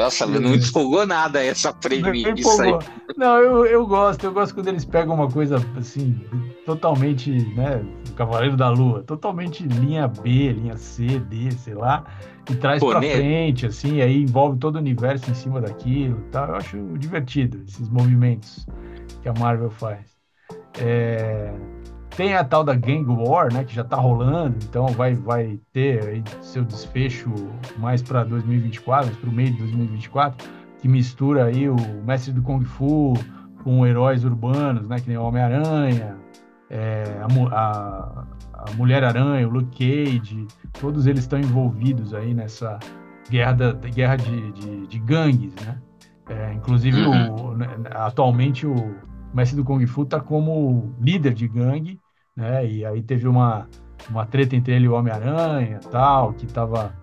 Nossa, 0.00 0.26
não 0.26 0.54
empolgou 0.54 1.06
nada 1.06 1.44
essa 1.44 1.72
premissa 1.72 2.62
aí. 2.62 2.72
Não, 3.16 3.38
eu, 3.38 3.66
eu 3.66 3.86
gosto, 3.86 4.24
eu 4.24 4.32
gosto 4.32 4.54
quando 4.54 4.68
eles 4.68 4.84
pegam 4.84 5.14
uma 5.14 5.30
coisa 5.30 5.56
assim, 5.76 6.18
totalmente, 6.64 7.30
né, 7.54 7.84
Cavaleiro 8.16 8.56
da 8.56 8.70
Lua, 8.70 9.02
totalmente 9.02 9.62
linha 9.62 10.08
B, 10.08 10.52
linha 10.52 10.76
C, 10.76 11.18
D, 11.18 11.50
sei 11.52 11.74
lá, 11.74 12.04
e 12.50 12.54
traz 12.54 12.80
Pô, 12.80 12.90
pra 12.90 13.00
né? 13.00 13.12
frente, 13.12 13.66
assim, 13.66 14.00
aí 14.00 14.22
envolve 14.22 14.58
todo 14.58 14.76
o 14.76 14.78
universo 14.78 15.30
em 15.30 15.34
cima 15.34 15.60
daquilo, 15.60 16.18
tá? 16.30 16.46
Eu 16.46 16.54
acho 16.54 16.78
divertido 16.98 17.62
esses 17.66 17.88
movimentos 17.88 18.66
que 19.22 19.28
a 19.28 19.34
Marvel 19.34 19.70
faz. 19.70 20.16
É... 20.80 21.52
Tem 22.16 22.34
a 22.34 22.44
tal 22.44 22.64
da 22.64 22.74
Gang 22.74 23.06
War, 23.08 23.52
né, 23.52 23.64
que 23.64 23.74
já 23.74 23.82
está 23.82 23.96
rolando, 23.96 24.56
então 24.62 24.86
vai, 24.88 25.14
vai 25.14 25.58
ter 25.72 26.22
seu 26.42 26.64
desfecho 26.64 27.32
mais 27.78 28.02
para 28.02 28.24
2024, 28.24 29.16
para 29.16 29.30
o 29.30 29.32
meio 29.32 29.52
de 29.52 29.58
2024, 29.58 30.48
que 30.78 30.88
mistura 30.88 31.44
aí 31.44 31.68
o 31.68 31.76
Mestre 32.04 32.32
do 32.32 32.42
Kung 32.42 32.64
Fu 32.64 33.14
com 33.62 33.86
heróis 33.86 34.24
urbanos, 34.24 34.88
né, 34.88 34.98
que 34.98 35.08
nem 35.08 35.16
o 35.16 35.22
Homem-Aranha, 35.22 36.16
é, 36.68 37.04
a, 37.20 37.56
a, 37.56 38.24
a 38.54 38.70
Mulher-Aranha, 38.76 39.46
o 39.46 39.50
Luke 39.50 39.78
Cage, 39.78 40.46
todos 40.80 41.06
eles 41.06 41.20
estão 41.20 41.38
envolvidos 41.38 42.14
aí 42.14 42.34
nessa 42.34 42.78
guerra, 43.28 43.52
da, 43.52 43.72
guerra 43.72 44.16
de, 44.16 44.52
de, 44.52 44.86
de 44.86 44.98
gangues, 44.98 45.54
né? 45.64 45.78
É, 46.28 46.52
inclusive, 46.52 47.00
uhum. 47.02 47.34
o, 47.34 47.56
né, 47.56 47.66
atualmente 47.90 48.66
o 48.66 48.94
Mestre 49.32 49.56
do 49.56 49.64
Kung 49.64 49.84
Fu 49.86 50.02
está 50.02 50.20
como 50.20 50.94
líder 51.00 51.34
de 51.34 51.46
gangue 51.48 52.00
né? 52.36 52.66
E 52.66 52.84
aí 52.84 53.02
teve 53.02 53.28
uma, 53.28 53.68
uma 54.08 54.24
treta 54.26 54.56
entre 54.56 54.74
ele 54.74 54.86
e 54.86 54.88
o 54.88 54.94
Homem-Aranha 54.94 55.80
tal, 55.90 56.32
que 56.32 56.46
tava 56.46 56.94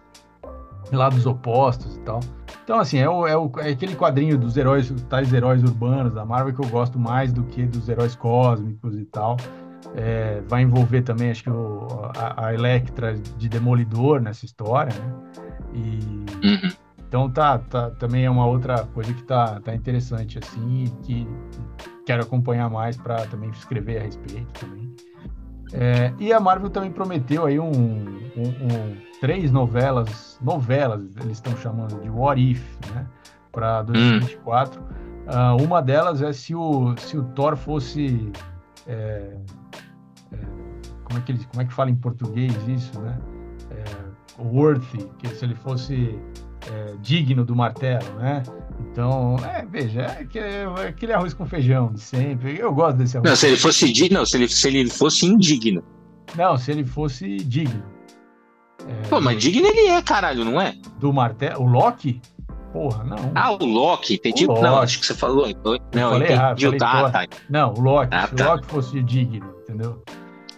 lados 0.92 1.26
opostos 1.26 1.96
e 1.96 2.00
tal. 2.02 2.20
Então, 2.64 2.80
assim, 2.80 2.98
é, 2.98 3.10
o, 3.10 3.26
é, 3.28 3.38
o, 3.38 3.50
é 3.60 3.70
aquele 3.70 3.96
quadrinho 3.96 4.38
dos 4.38 4.58
heróis, 4.58 4.90
tais 5.10 5.32
heróis 5.32 5.64
urbanos 5.64 6.14
da 6.14 6.26
Marvel 6.26 6.54
que 6.54 6.62
eu 6.62 6.70
gosto 6.70 7.00
mais 7.00 7.32
do 7.32 7.44
que 7.44 7.66
dos 7.66 7.88
heróis 7.88 8.16
cósmicos 8.16 8.98
e 8.98 9.06
tal. 9.06 9.38
É, 9.96 10.42
vai 10.48 10.64
envolver 10.64 11.02
também, 11.02 11.32
acho 11.32 11.44
que 11.44 11.50
o, 11.50 11.88
a, 12.18 12.48
a 12.48 12.54
Electra 12.54 13.14
de 13.14 13.48
Demolidor 13.48 14.20
nessa 14.20 14.44
história, 14.44 14.94
né? 14.94 15.14
E, 15.74 16.46
uhum. 16.46 16.70
Então 17.08 17.30
tá, 17.30 17.58
tá, 17.58 17.90
também 17.92 18.26
é 18.26 18.30
uma 18.30 18.46
outra 18.46 18.84
coisa 18.88 19.14
que 19.14 19.24
tá, 19.24 19.62
tá 19.62 19.74
interessante 19.74 20.38
assim, 20.38 20.86
que 21.04 21.26
quero 22.08 22.24
acompanhar 22.24 22.70
mais 22.70 22.96
para 22.96 23.28
também 23.28 23.50
escrever 23.50 23.98
a 24.00 24.04
respeito 24.04 24.48
também. 24.62 24.96
É, 25.74 26.14
e 26.18 26.32
a 26.32 26.40
Marvel 26.40 26.70
também 26.70 26.90
prometeu 26.90 27.46
aí 27.46 27.60
um, 27.60 27.68
um, 27.68 28.48
um, 28.48 28.98
três 29.20 29.52
novelas, 29.52 30.40
novelas 30.42 31.02
eles 31.18 31.34
estão 31.34 31.56
chamando 31.58 32.02
de 32.02 32.10
What 32.10 32.42
If, 32.42 32.64
né, 32.94 33.06
para 33.52 33.82
2024. 33.82 34.82
Hum. 34.82 34.86
Uh, 35.28 35.62
uma 35.62 35.82
delas 35.82 36.22
é 36.22 36.32
se 36.32 36.56
o, 36.56 36.96
se 36.98 37.18
o 37.18 37.24
Thor 37.24 37.58
fosse 37.58 38.32
é, 38.88 39.36
é, 40.32 40.38
como 41.04 41.20
é 41.20 41.22
que 41.22 41.34
ele, 41.34 41.44
como 41.52 41.62
é 41.62 41.66
que 41.66 41.74
fala 41.74 41.90
em 41.90 41.96
português 41.96 42.56
isso, 42.70 42.98
né? 43.02 43.20
É, 43.72 44.42
worthy, 44.42 45.10
que 45.18 45.28
se 45.28 45.44
ele 45.44 45.56
fosse 45.56 46.18
é, 46.72 46.96
digno 47.02 47.46
do 47.46 47.56
martelo, 47.56 48.06
né? 48.20 48.44
Então, 48.92 49.38
é, 49.46 49.66
veja, 49.66 50.02
é, 50.02 50.28
é, 50.38 50.88
aquele 50.88 51.14
arroz 51.14 51.34
com 51.34 51.46
feijão 51.46 51.92
de 51.94 52.00
sempre. 52.00 52.60
Eu 52.60 52.74
gosto 52.74 52.98
desse 52.98 53.18
arroz. 53.18 53.30
Não, 53.30 53.36
se 53.36 53.48
ele 53.48 53.58
fosse 53.58 53.92
digno, 53.92 54.26
se 54.26 54.38
ele, 54.38 54.48
se 54.48 54.68
ele 54.68 54.90
fosse 54.90 55.26
indigno. 55.26 55.84
Não, 56.36 56.58
se 56.58 56.72
ele 56.72 56.86
fosse 56.86 57.38
digno. 57.38 57.84
É, 58.88 59.08
Pô, 59.08 59.20
mas 59.22 59.42
digno 59.42 59.68
ele 59.68 59.88
é, 59.90 60.02
caralho, 60.02 60.44
não 60.44 60.60
é? 60.60 60.74
Do 61.00 61.12
martelo. 61.12 61.64
O 61.64 61.68
Loki? 61.68 62.22
Porra, 62.74 63.04
não. 63.04 63.32
Ah, 63.34 63.52
o 63.52 63.66
Loki, 63.66 64.16
entendi. 64.16 64.46
O 64.46 64.50
Loki. 64.50 64.62
Não, 64.62 64.78
acho 64.80 65.00
que 65.00 65.06
você 65.06 65.14
falou. 65.14 65.50
Então, 65.50 65.78
não, 65.94 66.12
falei 66.12 66.30
errado. 66.30 66.62
Falei, 66.62 66.80
tá, 66.80 67.10
tá. 67.10 67.26
Não, 67.50 67.74
o 67.74 67.80
Loki. 67.80 68.10
Ah, 68.12 68.28
se 68.28 68.36
tá. 68.36 68.46
o 68.46 68.56
Loki 68.56 68.68
fosse 68.68 69.04
digno, 69.04 69.54
entendeu? 69.64 70.04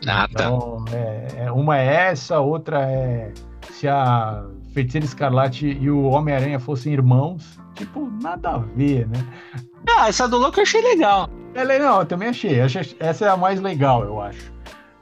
Ah, 0.07 0.27
tá. 0.27 0.29
então, 0.31 0.85
tá. 0.85 0.97
É, 0.97 1.27
é, 1.45 1.51
uma 1.51 1.77
é 1.77 2.09
essa, 2.09 2.39
outra 2.39 2.81
é 2.81 3.31
se 3.71 3.87
a 3.87 4.43
Feiticeira 4.73 5.05
Escarlate 5.05 5.67
e 5.67 5.89
o 5.89 6.03
Homem-Aranha 6.03 6.59
fossem 6.59 6.93
irmãos. 6.93 7.59
Tipo, 7.75 8.09
nada 8.21 8.51
a 8.51 8.57
ver, 8.57 9.07
né? 9.07 9.25
Ah, 9.87 10.07
essa 10.09 10.27
do 10.27 10.37
louco 10.37 10.59
eu 10.59 10.63
achei 10.63 10.81
legal. 10.81 11.29
É 11.53 11.63
legal, 11.63 12.01
eu 12.01 12.05
também 12.05 12.29
achei. 12.29 12.59
Essa 12.99 13.25
é 13.25 13.29
a 13.29 13.37
mais 13.37 13.59
legal, 13.59 14.03
eu 14.03 14.21
acho. 14.21 14.51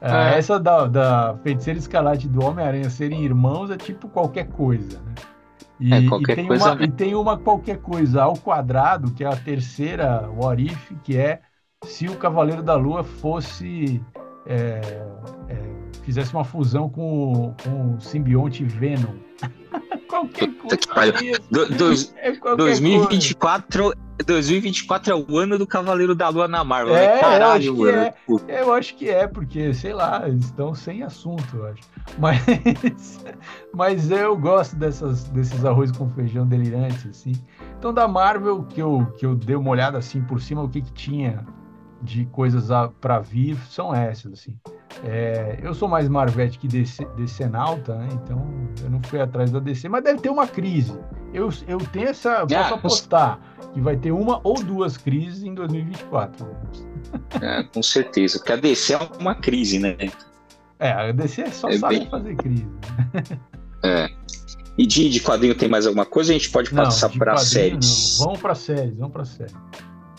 É. 0.00 0.34
é. 0.34 0.38
Essa 0.38 0.58
da, 0.58 0.86
da 0.86 1.36
Feiticeira 1.42 1.78
Escarlate 1.78 2.26
e 2.26 2.30
do 2.30 2.44
Homem-Aranha 2.44 2.88
serem 2.88 3.24
irmãos 3.24 3.70
é 3.70 3.76
tipo 3.76 4.08
qualquer 4.08 4.48
coisa, 4.48 5.00
né? 5.00 5.14
E, 5.80 5.92
é, 5.92 6.08
qualquer 6.08 6.32
e 6.32 6.36
tem 6.36 6.46
coisa 6.46 6.72
uma, 6.72 6.84
e 6.84 6.90
tem 6.90 7.14
uma 7.14 7.38
qualquer 7.38 7.78
coisa 7.78 8.22
ao 8.22 8.36
quadrado, 8.36 9.12
que 9.12 9.22
é 9.22 9.28
a 9.28 9.36
terceira 9.36 10.28
What 10.28 10.64
If, 10.64 10.92
que 11.04 11.16
é 11.16 11.40
se 11.84 12.08
o 12.08 12.16
Cavaleiro 12.16 12.62
da 12.62 12.74
Lua 12.74 13.04
fosse. 13.04 14.02
É, 14.46 14.80
é, 15.48 15.78
fizesse 16.02 16.32
uma 16.32 16.44
fusão 16.44 16.88
com, 16.88 17.54
com 17.62 17.94
o 17.94 18.00
simbionte 18.00 18.64
Venom. 18.64 19.14
qualquer 20.08 20.52
coisa. 20.54 20.76
Do, 21.50 21.66
do, 21.66 21.92
é 22.16 22.56
2024 22.56 23.82
coisa. 23.84 24.08
2024 24.26 25.12
é 25.12 25.16
o 25.16 25.38
ano 25.38 25.56
do 25.56 25.66
Cavaleiro 25.66 26.14
da 26.14 26.28
Lua 26.28 26.48
na 26.48 26.64
Marvel. 26.64 26.94
Né? 26.94 27.04
É, 27.04 27.18
Caralho, 27.20 27.64
eu 27.64 27.76
mano. 27.76 28.14
É, 28.48 28.62
eu 28.62 28.72
acho 28.72 28.96
que 28.96 29.08
é, 29.08 29.26
porque, 29.28 29.72
sei 29.72 29.92
lá, 29.92 30.24
eles 30.26 30.46
estão 30.46 30.74
sem 30.74 31.02
assunto, 31.02 31.44
eu 31.56 31.66
acho. 31.66 31.82
Mas, 32.18 33.20
mas 33.72 34.10
eu 34.10 34.36
gosto 34.36 34.74
dessas, 34.74 35.24
desses 35.24 35.62
arroz 35.64 35.92
com 35.92 36.08
feijão 36.10 36.46
delirantes, 36.46 37.06
assim. 37.06 37.32
Então, 37.78 37.92
da 37.92 38.08
Marvel, 38.08 38.64
que 38.64 38.80
eu, 38.80 39.06
que 39.18 39.26
eu 39.26 39.36
dei 39.36 39.54
uma 39.54 39.70
olhada 39.70 39.98
assim 39.98 40.22
por 40.22 40.40
cima, 40.40 40.62
o 40.62 40.68
que, 40.68 40.80
que 40.80 40.92
tinha 40.92 41.46
de 42.02 42.26
coisas 42.26 42.68
para 43.00 43.18
vir 43.18 43.56
são 43.68 43.94
essas, 43.94 44.32
assim. 44.32 44.56
É, 45.04 45.58
eu 45.62 45.74
sou 45.74 45.88
mais 45.88 46.08
Marvete 46.08 46.58
que 46.58 46.66
DC, 46.66 47.04
DCnauta, 47.16 47.94
né? 47.94 48.08
Então 48.12 48.68
eu 48.82 48.90
não 48.90 49.02
fui 49.02 49.20
atrás 49.20 49.50
da 49.50 49.58
DC, 49.58 49.88
mas 49.88 50.02
deve 50.02 50.20
ter 50.20 50.30
uma 50.30 50.46
crise. 50.46 50.98
Eu, 51.32 51.50
eu 51.66 51.78
tenho 51.78 52.08
essa. 52.08 52.46
Posso 52.46 52.54
ah, 52.54 52.74
apostar 52.74 53.40
que 53.72 53.80
vai 53.80 53.96
ter 53.96 54.12
uma 54.12 54.40
ou 54.42 54.54
duas 54.62 54.96
crises 54.96 55.42
em 55.42 55.54
2024. 55.54 56.46
É, 57.40 57.62
com 57.62 57.82
certeza, 57.82 58.38
porque 58.38 58.52
a 58.52 58.56
DC 58.56 58.94
é 58.94 58.98
uma 59.20 59.34
crise, 59.34 59.78
né? 59.78 59.96
É, 60.78 60.90
a 60.90 61.12
DC 61.12 61.50
só 61.50 61.68
é 61.68 61.78
sabe 61.78 61.98
bem... 61.98 62.08
fazer 62.08 62.36
crise. 62.36 62.66
É. 63.84 64.08
E 64.76 64.86
de, 64.86 65.08
de 65.08 65.20
quadrinho 65.20 65.54
tem 65.54 65.68
mais 65.68 65.86
alguma 65.86 66.04
coisa? 66.06 66.32
A 66.32 66.34
gente 66.34 66.50
pode 66.50 66.70
passar 66.70 67.10
para 67.10 67.36
séries. 67.36 68.18
Não. 68.18 68.26
Vamos 68.26 68.40
para 68.40 68.54
séries, 68.54 68.96
vamos 68.96 69.12
para 69.12 69.24
séries. 69.24 69.54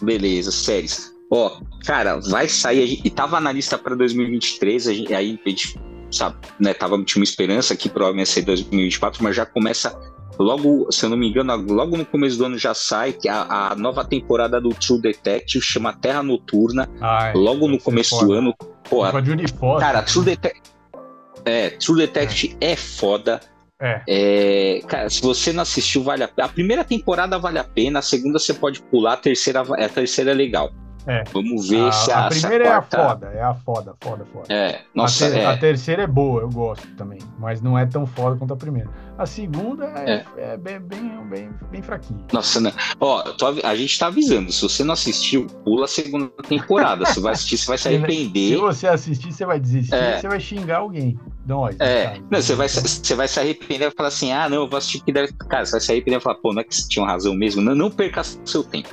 Beleza, 0.01 0.51
séries. 0.51 1.13
Ó, 1.31 1.59
cara, 1.85 2.19
vai 2.19 2.47
sair. 2.47 2.99
E 3.03 3.09
tava 3.09 3.39
na 3.39 3.51
lista 3.51 3.77
para 3.77 3.95
2023, 3.95 4.87
a 4.87 4.93
gente, 4.93 5.13
aí 5.13 5.39
a 5.45 5.49
gente 5.49 5.79
sabe, 6.11 6.37
né? 6.59 6.73
Tava, 6.73 7.01
tinha 7.03 7.21
uma 7.21 7.23
esperança 7.23 7.75
que 7.75 7.87
provavelmente 7.87 8.29
ia 8.29 8.33
ser 8.33 8.41
2024, 8.41 9.23
mas 9.23 9.35
já 9.35 9.45
começa 9.45 9.97
logo, 10.39 10.91
se 10.91 11.05
eu 11.05 11.09
não 11.09 11.17
me 11.17 11.29
engano, 11.29 11.55
logo 11.55 11.97
no 11.97 12.05
começo 12.05 12.37
do 12.37 12.45
ano 12.45 12.57
já 12.57 12.73
sai 12.73 13.13
que 13.13 13.27
a, 13.27 13.71
a 13.71 13.75
nova 13.75 14.05
temporada 14.05 14.59
do 14.59 14.69
True 14.69 15.01
Detective 15.01 15.63
chama 15.63 15.93
Terra 15.93 16.23
Noturna. 16.23 16.89
Ai, 17.01 17.33
logo 17.33 17.67
no 17.67 17.79
começo 17.79 18.17
do 18.25 18.33
ano. 18.33 18.55
Pô, 18.89 19.03
cara, 19.77 20.01
True 20.01 20.25
Detective. 20.25 20.63
É, 21.45 21.69
True 21.71 21.97
Detective 21.97 22.57
é, 22.59 22.71
é 22.71 22.75
foda. 22.75 23.39
É. 23.81 24.01
é. 24.07 24.81
Cara, 24.87 25.09
se 25.09 25.21
você 25.21 25.53
não 25.53 25.61
assistiu, 25.61 26.03
vale 26.03 26.23
a 26.23 26.27
pena. 26.27 26.47
A 26.47 26.51
primeira 26.51 26.83
temporada 26.83 27.37
vale 27.37 27.59
a 27.59 27.63
pena, 27.63 27.99
a 27.99 28.01
segunda 28.01 28.39
você 28.39 28.53
pode 28.53 28.81
pular, 28.81 29.13
a 29.13 29.17
terceira, 29.17 29.61
a 29.61 29.89
terceira 29.89 30.31
é 30.31 30.33
legal. 30.33 30.71
É. 31.09 31.23
Vamos 31.33 31.69
ver 31.69 31.87
a, 31.87 31.91
se 31.91 32.11
a. 32.11 32.27
A 32.27 32.29
primeira 32.29 32.77
a 32.77 32.81
quarta... 32.81 32.97
é 32.97 33.01
a 33.01 33.03
foda, 33.03 33.27
é 33.27 33.41
a 33.41 33.53
foda, 33.55 33.95
foda, 33.99 34.25
foda. 34.31 34.53
É, 34.53 34.81
nossa, 34.93 35.25
a, 35.25 35.31
ter, 35.31 35.37
é. 35.37 35.45
a 35.47 35.57
terceira 35.57 36.03
é 36.03 36.07
boa, 36.07 36.41
eu 36.41 36.49
gosto 36.49 36.87
também, 36.95 37.17
mas 37.39 37.61
não 37.61 37.77
é 37.77 37.85
tão 37.87 38.05
foda 38.05 38.35
quanto 38.37 38.53
a 38.53 38.57
primeira. 38.57 38.87
A 39.17 39.25
segunda 39.25 39.85
é, 39.85 40.23
é. 40.37 40.53
é 40.53 40.57
bem, 40.57 40.79
bem, 40.79 41.49
bem, 41.71 41.81
fraquinha. 41.81 42.23
Nossa, 42.31 42.61
né? 42.61 42.71
Ó, 42.99 43.23
tô, 43.23 43.47
a 43.63 43.75
gente 43.75 43.97
tá 43.97 44.07
avisando, 44.07 44.51
se 44.51 44.61
você 44.61 44.83
não 44.83 44.93
assistiu, 44.93 45.47
pula 45.65 45.85
a 45.85 45.87
segunda 45.87 46.29
temporada. 46.47 47.05
Se 47.07 47.19
vai 47.19 47.33
assistir, 47.33 47.57
você 47.57 47.67
vai 47.67 47.77
se 47.79 47.87
arrepender. 47.87 48.49
Se 48.49 48.57
você 48.57 48.87
assistir, 48.87 49.33
você 49.33 49.45
vai 49.45 49.59
desistir, 49.59 49.95
é. 49.95 50.19
você 50.19 50.27
vai 50.27 50.39
xingar 50.39 50.77
alguém. 50.77 51.19
Nós, 51.47 51.75
é, 51.79 52.19
não, 52.29 52.39
você, 52.39 52.53
vai, 52.53 52.69
você 52.69 53.15
vai 53.15 53.27
se 53.27 53.39
arrepender 53.39 53.87
e 53.87 53.91
falar 53.91 54.09
assim: 54.09 54.31
ah, 54.31 54.47
não, 54.47 54.57
eu 54.57 54.69
vou 54.69 54.77
assistir 54.77 55.01
que 55.01 55.11
deve. 55.11 55.33
Cara, 55.33 55.65
você 55.65 55.71
vai 55.71 55.81
se 55.81 55.91
arrepender 55.91 56.17
e 56.19 56.21
falar, 56.21 56.35
pô, 56.35 56.53
não 56.53 56.61
é 56.61 56.63
que 56.63 56.75
você 56.75 56.87
tinha 56.87 57.03
razão 57.03 57.33
mesmo. 57.33 57.59
Não, 57.59 57.73
não 57.73 57.89
perca 57.89 58.21
seu 58.23 58.63
tempo. 58.63 58.89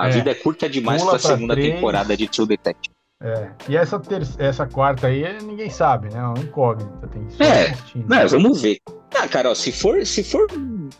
A 0.00 0.08
é. 0.08 0.12
vida 0.12 0.30
é 0.30 0.34
curta 0.34 0.66
demais 0.66 1.02
para 1.04 1.16
a 1.16 1.18
segunda 1.18 1.54
três. 1.54 1.74
temporada 1.74 2.16
de 2.16 2.26
True 2.26 2.48
Detective. 2.48 2.94
É. 3.22 3.50
E 3.68 3.76
essa, 3.76 4.00
ter 4.00 4.22
essa 4.38 4.66
quarta 4.66 5.08
aí, 5.08 5.22
ninguém 5.42 5.68
sabe, 5.68 6.08
né? 6.08 6.18
É 6.18 6.22
uma 6.22 6.38
incógnita. 6.38 7.06
Tem 7.08 7.26
que 7.26 7.42
é, 7.42 7.76
não, 8.08 8.28
vamos 8.28 8.62
ver. 8.62 8.78
Ah, 9.14 9.28
cara, 9.28 9.50
ó, 9.50 9.54
se 9.54 9.70
for, 9.70 10.06
se 10.06 10.24
for 10.24 10.46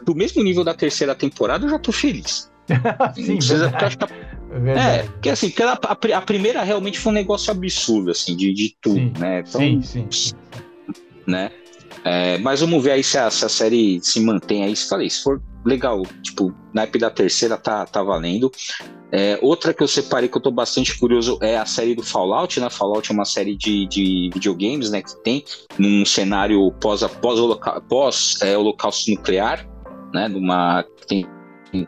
do 0.04 0.14
mesmo 0.14 0.42
nível 0.42 0.62
da 0.62 0.74
terceira 0.74 1.14
temporada, 1.14 1.64
eu 1.64 1.70
já 1.70 1.78
tô 1.78 1.92
feliz. 1.92 2.52
Sim, 3.16 3.36
precisa. 3.36 3.70
Porque, 3.70 4.78
é, 4.78 5.02
porque 5.04 5.30
assim, 5.30 5.48
porque 5.48 5.62
a, 5.62 5.72
a, 5.72 6.18
a, 6.18 6.20
primeira 6.20 6.62
realmente 6.62 6.98
foi 6.98 7.10
um 7.10 7.14
negócio 7.14 7.50
absurdo, 7.50 8.10
assim, 8.10 8.36
de, 8.36 8.52
de 8.52 8.76
tudo, 8.82 8.96
sim, 8.96 9.12
né? 9.18 9.40
Então, 9.40 9.60
sim, 9.60 9.80
sim, 9.80 10.06
sim. 10.10 10.34
Né? 11.26 11.50
É, 12.04 12.36
mas 12.38 12.60
vamos 12.60 12.84
ver 12.84 12.92
aí 12.92 13.02
se 13.02 13.16
a, 13.16 13.30
se 13.30 13.46
a 13.46 13.48
série 13.48 13.98
se 14.02 14.20
mantém 14.20 14.62
aí. 14.62 14.76
Se 14.76 14.88
falei, 14.88 15.08
se 15.08 15.22
for 15.22 15.40
legal, 15.64 16.02
tipo, 16.22 16.54
naipe 16.72 16.98
da 16.98 17.10
terceira 17.10 17.56
tá, 17.56 17.84
tá 17.86 18.02
valendo. 18.02 18.50
É, 19.12 19.38
outra 19.42 19.74
que 19.74 19.82
eu 19.82 19.88
separei 19.88 20.28
que 20.28 20.36
eu 20.36 20.40
tô 20.40 20.50
bastante 20.50 20.96
curioso 20.96 21.38
é 21.42 21.56
a 21.56 21.66
série 21.66 21.94
do 21.94 22.02
Fallout, 22.02 22.60
né? 22.60 22.70
Fallout 22.70 23.10
é 23.10 23.14
uma 23.14 23.24
série 23.24 23.56
de, 23.56 23.86
de 23.86 24.30
videogames, 24.32 24.90
né? 24.90 25.02
Que 25.02 25.16
tem 25.22 25.44
num 25.76 26.04
cenário 26.04 26.70
pós, 26.80 27.02
pós, 27.20 27.40
pós 27.88 28.38
é, 28.42 28.56
nuclear, 29.08 29.68
né? 30.14 30.28
Numa, 30.28 30.84
tem 31.08 31.26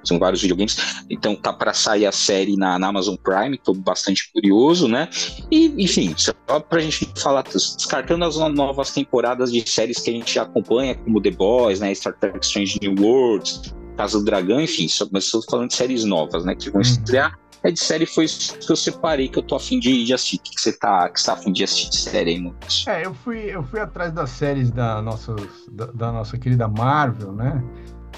são 0.04 0.18
vários 0.18 0.42
videogames. 0.42 0.76
Então 1.08 1.34
tá 1.34 1.52
para 1.52 1.72
sair 1.72 2.06
a 2.06 2.12
série 2.12 2.56
na, 2.56 2.78
na, 2.78 2.88
Amazon 2.88 3.16
Prime, 3.16 3.58
tô 3.58 3.74
bastante 3.74 4.30
curioso, 4.32 4.88
né? 4.88 5.08
E, 5.50 5.74
enfim, 5.82 6.14
só 6.16 6.32
pra 6.60 6.80
gente 6.80 7.08
falar, 7.16 7.42
descartando 7.42 8.24
as 8.24 8.36
novas 8.36 8.92
temporadas 8.92 9.52
de 9.52 9.68
séries 9.68 9.98
que 9.98 10.10
a 10.10 10.12
gente 10.12 10.38
acompanha, 10.38 10.94
como 10.94 11.20
The 11.20 11.30
Boys, 11.30 11.80
né? 11.80 11.94
Star 11.94 12.14
Trek 12.18 12.44
Strange 12.44 12.78
New 12.82 12.94
Worlds, 13.02 13.74
Casa 13.96 14.18
do 14.18 14.24
Dragão, 14.24 14.60
enfim, 14.60 14.88
só, 14.88 15.06
mas 15.10 15.24
estou 15.24 15.42
falando 15.50 15.68
de 15.68 15.74
séries 15.74 16.04
novas, 16.04 16.44
né? 16.44 16.54
Que 16.54 16.70
vão 16.70 16.76
uhum. 16.76 16.82
estrear. 16.82 17.38
É 17.64 17.70
de 17.70 17.78
série 17.78 18.06
foi 18.06 18.24
isso 18.24 18.58
que 18.58 18.72
eu 18.72 18.76
separei 18.76 19.28
que 19.28 19.38
eu 19.38 19.42
tô 19.42 19.54
afim 19.54 19.78
de, 19.78 20.04
de 20.04 20.12
assistir. 20.12 20.36
O 20.38 20.42
que 20.42 20.60
você 20.60 20.72
tá, 20.72 21.08
que 21.08 21.20
você 21.20 21.26
tá 21.26 21.34
afim 21.34 21.52
de 21.52 21.62
assistir 21.62 21.90
de 21.90 21.96
série 21.98 22.30
aí, 22.32 22.40
no... 22.40 22.54
É, 22.88 23.06
eu 23.06 23.14
fui, 23.14 23.38
eu 23.38 23.62
fui 23.62 23.78
atrás 23.78 24.12
das 24.12 24.30
séries 24.30 24.70
da 24.72 25.00
nossa, 25.00 25.36
da, 25.70 25.86
da 25.86 26.12
nossa 26.12 26.36
querida 26.36 26.66
Marvel, 26.66 27.32
né? 27.32 27.62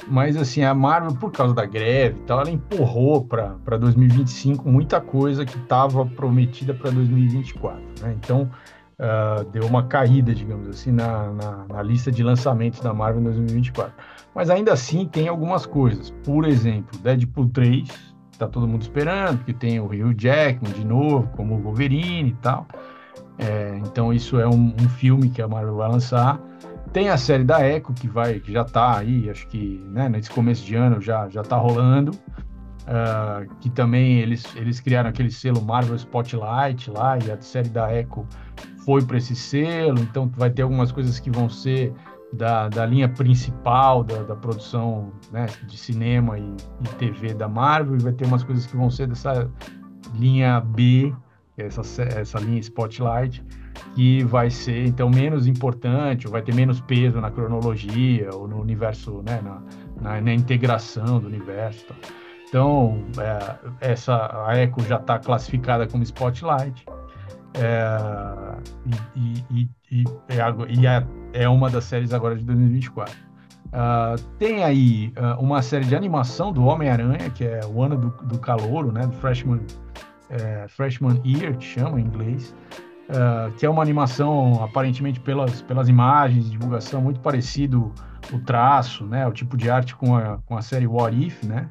Mas 0.09 0.37
assim, 0.37 0.63
a 0.63 0.75
Marvel, 0.75 1.15
por 1.17 1.31
causa 1.31 1.55
da 1.55 1.65
greve 1.65 2.19
e 2.19 2.23
tal, 2.25 2.41
ela 2.41 2.51
empurrou 2.51 3.25
para 3.25 3.77
2025 3.79 4.69
muita 4.69 5.01
coisa 5.01 5.45
que 5.45 5.57
estava 5.57 6.05
prometida 6.05 6.75
para 6.75 6.91
2024. 6.91 7.81
Né? 8.01 8.17
Então, 8.19 8.51
uh, 8.99 9.45
deu 9.51 9.67
uma 9.67 9.85
caída, 9.85 10.35
digamos 10.35 10.69
assim, 10.69 10.91
na, 10.91 11.31
na, 11.31 11.67
na, 11.67 11.83
lista 11.83 12.11
de 12.11 12.23
lançamentos 12.23 12.81
da 12.81 12.93
Marvel 12.93 13.21
em 13.21 13.25
2024. 13.25 13.93
Mas 14.35 14.51
ainda 14.51 14.73
assim, 14.73 15.07
tem 15.07 15.29
algumas 15.29 15.67
coisas. 15.67 16.11
Por 16.25 16.47
exemplo, 16.47 16.99
Deadpool 16.99 17.49
3, 17.49 17.89
está 18.33 18.49
todo 18.49 18.67
mundo 18.67 18.83
esperando, 18.83 19.39
porque 19.39 19.53
tem 19.53 19.81
o 19.81 19.87
Hugh 19.87 20.15
Jackman 20.17 20.73
de 20.73 20.85
novo, 20.85 21.29
como 21.37 21.57
o 21.57 21.63
Wolverine 21.63 22.31
e 22.31 22.35
tal. 22.35 22.67
É, 23.39 23.81
então, 23.85 24.13
isso 24.13 24.39
é 24.39 24.47
um, 24.47 24.75
um 24.81 24.89
filme 24.89 25.29
que 25.29 25.43
a 25.43 25.49
Marvel 25.49 25.77
vai 25.77 25.89
lançar. 25.89 26.41
Tem 26.95 27.09
a 27.09 27.17
série 27.17 27.43
da 27.43 27.69
Echo, 27.69 27.93
que 27.93 28.07
vai, 28.07 28.39
que 28.39 28.53
já 28.53 28.63
está 28.63 28.99
aí, 28.99 29.29
acho 29.29 29.49
que 29.49 29.85
né, 29.91 30.09
nesse 30.09 30.31
começo 30.31 30.65
de 30.65 30.77
ano 30.77 31.01
já, 31.01 31.29
já 31.29 31.43
tá 31.43 31.57
rolando. 31.57 32.13
Uh, 32.83 33.53
que 33.61 33.69
também 33.69 34.21
eles, 34.21 34.45
eles 34.55 34.79
criaram 34.79 35.09
aquele 35.11 35.31
selo 35.31 35.61
Marvel 35.61 35.97
Spotlight 35.97 36.91
lá, 36.91 37.19
e 37.19 37.33
a 37.33 37.41
série 37.41 37.69
da 37.71 37.93
Echo 37.93 38.25
foi 38.85 39.03
para 39.03 39.17
esse 39.17 39.35
selo, 39.35 39.99
então 39.99 40.31
vai 40.37 40.51
ter 40.51 40.63
algumas 40.63 40.93
coisas 40.93 41.19
que 41.19 41.31
vão 41.31 41.49
ser 41.49 41.93
da, 42.33 42.69
da 42.69 42.87
linha 42.87 43.09
principal 43.09 44.05
da, 44.05 44.23
da 44.23 44.37
produção 44.37 45.13
né, 45.33 45.47
de 45.67 45.77
cinema 45.77 46.39
e, 46.39 46.45
e, 46.45 46.89
TV 46.99 47.35
da 47.35 47.49
Marvel, 47.49 47.97
e 47.97 48.03
vai 48.05 48.13
ter 48.13 48.27
umas 48.27 48.45
coisas 48.45 48.67
que 48.67 48.77
vão 48.77 48.89
ser 48.89 49.09
dessa 49.09 49.51
linha 50.15 50.61
B, 50.61 51.13
essa, 51.57 51.81
essa 52.03 52.39
linha 52.39 52.61
Spotlight 52.61 53.43
que 53.95 54.25
vai 54.25 54.51
ser 54.51 54.87
então 54.87 55.09
menos 55.09 55.47
importante, 55.47 56.27
ou 56.27 56.33
vai 56.33 56.43
ter 56.43 56.55
menos 56.55 56.81
peso 56.81 57.21
na 57.21 57.31
cronologia 57.31 58.29
ou 58.33 58.49
no 58.49 58.61
universo, 58.61 59.23
né, 59.27 59.41
na, 59.43 59.63
na, 60.01 60.21
na 60.21 60.35
integração 60.35 61.21
do 61.21 61.27
universo. 61.27 61.87
Então, 62.49 63.05
é, 63.19 63.93
essa 63.93 64.47
a 64.47 64.57
Echo 64.57 64.81
já 64.81 64.97
está 64.97 65.19
classificada 65.19 65.87
como 65.87 66.03
Spotlight 66.03 66.85
é, 67.55 67.99
e, 69.17 69.45
e, 69.51 69.69
e, 69.91 70.05
e 70.69 70.87
é, 70.87 71.07
é, 71.33 71.49
uma 71.49 71.71
das 71.71 71.85
séries 71.85 72.13
agora 72.13 72.37
de 72.37 72.45
2024. 72.45 73.15
Uh, 73.15 73.77
ah, 73.77 74.15
tem 74.39 74.63
aí 74.63 75.13
uh, 75.19 75.41
uma 75.43 75.61
série 75.61 75.85
de 75.85 75.97
animação 75.97 76.53
do 76.53 76.65
Homem-Aranha, 76.65 77.29
que 77.31 77.45
é 77.45 77.61
o 77.67 77.83
ano 77.83 77.97
do, 77.97 78.11
do 78.27 78.39
calouro, 78.39 78.93
né, 78.93 79.05
do 79.05 79.15
Freshman, 79.15 79.61
é, 80.31 80.67
Freshman 80.69 81.21
Year, 81.25 81.57
que 81.57 81.65
chama 81.65 82.01
em 82.01 82.05
inglês, 82.05 82.55
uh, 83.09 83.53
que 83.53 83.67
é 83.67 83.71
uma 83.71 83.83
animação 83.83 84.63
aparentemente 84.63 85.21
pelas, 85.21 85.63
pelas 85.63 85.89
imagens, 85.89 86.51
divulgação 86.51 87.01
muito 87.01 87.21
parecido 87.21 87.93
o 88.33 88.39
traço, 88.39 89.05
né, 89.05 89.27
o 89.27 89.33
tipo 89.33 89.57
de 89.57 89.71
arte 89.71 89.95
com 89.95 90.17
a, 90.17 90.39
com 90.47 90.57
a 90.57 90.63
série 90.63 90.87
What 90.87 91.27
If, 91.27 91.43
né, 91.45 91.69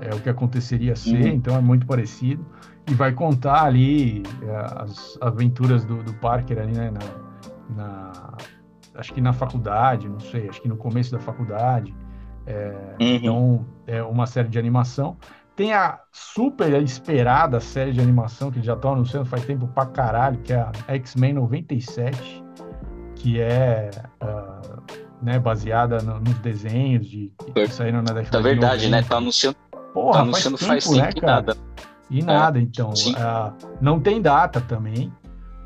é 0.00 0.14
o 0.14 0.20
que 0.20 0.28
aconteceria 0.28 0.94
ser, 0.94 1.22
uhum. 1.22 1.28
então 1.28 1.56
é 1.56 1.60
muito 1.60 1.86
parecido 1.86 2.44
e 2.86 2.94
vai 2.94 3.12
contar 3.12 3.64
ali 3.64 4.22
uh, 4.42 4.82
as 4.82 5.18
aventuras 5.20 5.84
do, 5.84 6.02
do 6.02 6.14
Parker 6.14 6.58
ali, 6.58 6.72
né, 6.72 6.90
na, 6.90 7.84
na, 7.84 8.12
acho 8.94 9.12
que 9.12 9.20
na 9.20 9.32
faculdade, 9.32 10.08
não 10.08 10.20
sei, 10.20 10.48
acho 10.48 10.62
que 10.62 10.68
no 10.68 10.76
começo 10.76 11.10
da 11.10 11.18
faculdade, 11.18 11.94
é, 12.46 12.96
uhum. 13.00 13.06
então 13.06 13.66
é 13.86 14.02
uma 14.02 14.26
série 14.26 14.48
de 14.48 14.58
animação 14.58 15.16
tem 15.58 15.74
a 15.74 15.98
super 16.12 16.72
esperada 16.80 17.58
série 17.58 17.90
de 17.90 18.00
animação 18.00 18.48
que 18.48 18.62
já 18.62 18.74
estão 18.74 18.92
anunciando 18.92 19.26
faz 19.26 19.44
tempo 19.44 19.66
pra 19.66 19.86
caralho, 19.86 20.38
que 20.38 20.52
é 20.52 20.60
a 20.60 20.94
X-Men 20.94 21.32
97, 21.32 22.44
que 23.16 23.40
é 23.40 23.90
uh, 24.22 24.80
né, 25.20 25.36
baseada 25.40 25.98
no, 25.98 26.20
nos 26.20 26.38
desenhos 26.38 27.08
de, 27.08 27.32
que 27.52 27.66
saíram 27.66 28.02
na 28.02 28.12
década 28.12 28.38
é 28.38 28.40
verdade, 28.42 28.82
de 28.82 28.86
90. 28.88 28.90
né? 28.90 29.08
Tá 29.08 29.16
anunciando, 29.16 29.56
Porra, 29.92 30.12
tá 30.12 30.20
anunciando 30.20 30.58
faz 30.58 30.84
tempo, 30.84 30.96
faz 30.96 31.14
tempo 31.14 31.26
né, 31.26 31.32
nada. 31.32 31.56
E 32.08 32.22
nada, 32.22 32.58
é, 32.60 32.62
então. 32.62 32.90
Uh, 32.90 33.68
não 33.80 33.98
tem 33.98 34.22
data 34.22 34.60
também, 34.60 35.12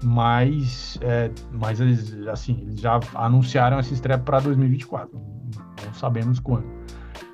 mas, 0.02 0.98
é, 1.02 1.30
mas 1.52 1.80
eles, 1.80 2.26
assim, 2.28 2.62
eles 2.62 2.80
já 2.80 2.98
anunciaram 3.14 3.78
essa 3.78 3.92
estreia 3.92 4.18
para 4.18 4.40
2024. 4.40 5.10
Não 5.84 5.92
sabemos 5.92 6.40
quando. 6.40 6.64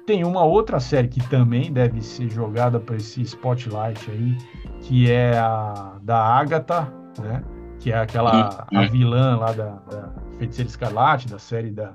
Tem 0.09 0.25
uma 0.25 0.43
outra 0.43 0.81
série 0.81 1.07
que 1.07 1.21
também 1.29 1.71
deve 1.71 2.01
ser 2.01 2.31
jogada 2.31 2.81
para 2.81 2.97
esse 2.97 3.21
spotlight 3.21 4.11
aí, 4.11 4.39
que 4.81 5.11
é 5.11 5.37
a 5.37 5.99
da 6.01 6.19
Agatha, 6.19 6.91
né? 7.19 7.45
Que 7.79 7.93
é 7.93 7.99
aquela 7.99 8.67
a 8.75 8.87
vilã 8.87 9.37
lá 9.37 9.53
da, 9.53 9.69
da 9.91 10.11
Feiticeira 10.39 10.71
Escarlate, 10.71 11.29
da 11.29 11.39
série 11.39 11.71
da, 11.71 11.93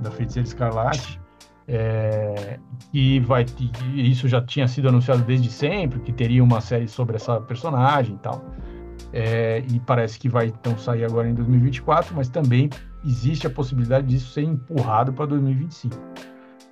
da 0.00 0.10
Feiticeira 0.10 0.48
Escarlate. 0.48 1.20
É, 1.68 2.58
e 2.92 3.20
vai 3.20 3.46
isso 3.94 4.26
já 4.26 4.40
tinha 4.40 4.66
sido 4.66 4.88
anunciado 4.88 5.22
desde 5.22 5.48
sempre 5.48 6.00
que 6.00 6.12
teria 6.12 6.42
uma 6.42 6.60
série 6.60 6.88
sobre 6.88 7.14
essa 7.14 7.40
personagem 7.40 8.14
e 8.14 8.18
tal 8.18 8.44
é, 9.12 9.64
e 9.72 9.80
parece 9.80 10.16
que 10.16 10.28
vai 10.28 10.46
então 10.46 10.78
sair 10.78 11.04
agora 11.04 11.28
em 11.28 11.34
2024 11.34 12.14
mas 12.14 12.28
também 12.28 12.70
existe 13.04 13.48
a 13.48 13.50
possibilidade 13.50 14.06
disso 14.06 14.32
ser 14.32 14.42
empurrado 14.42 15.12
para 15.12 15.26
2025 15.26 15.96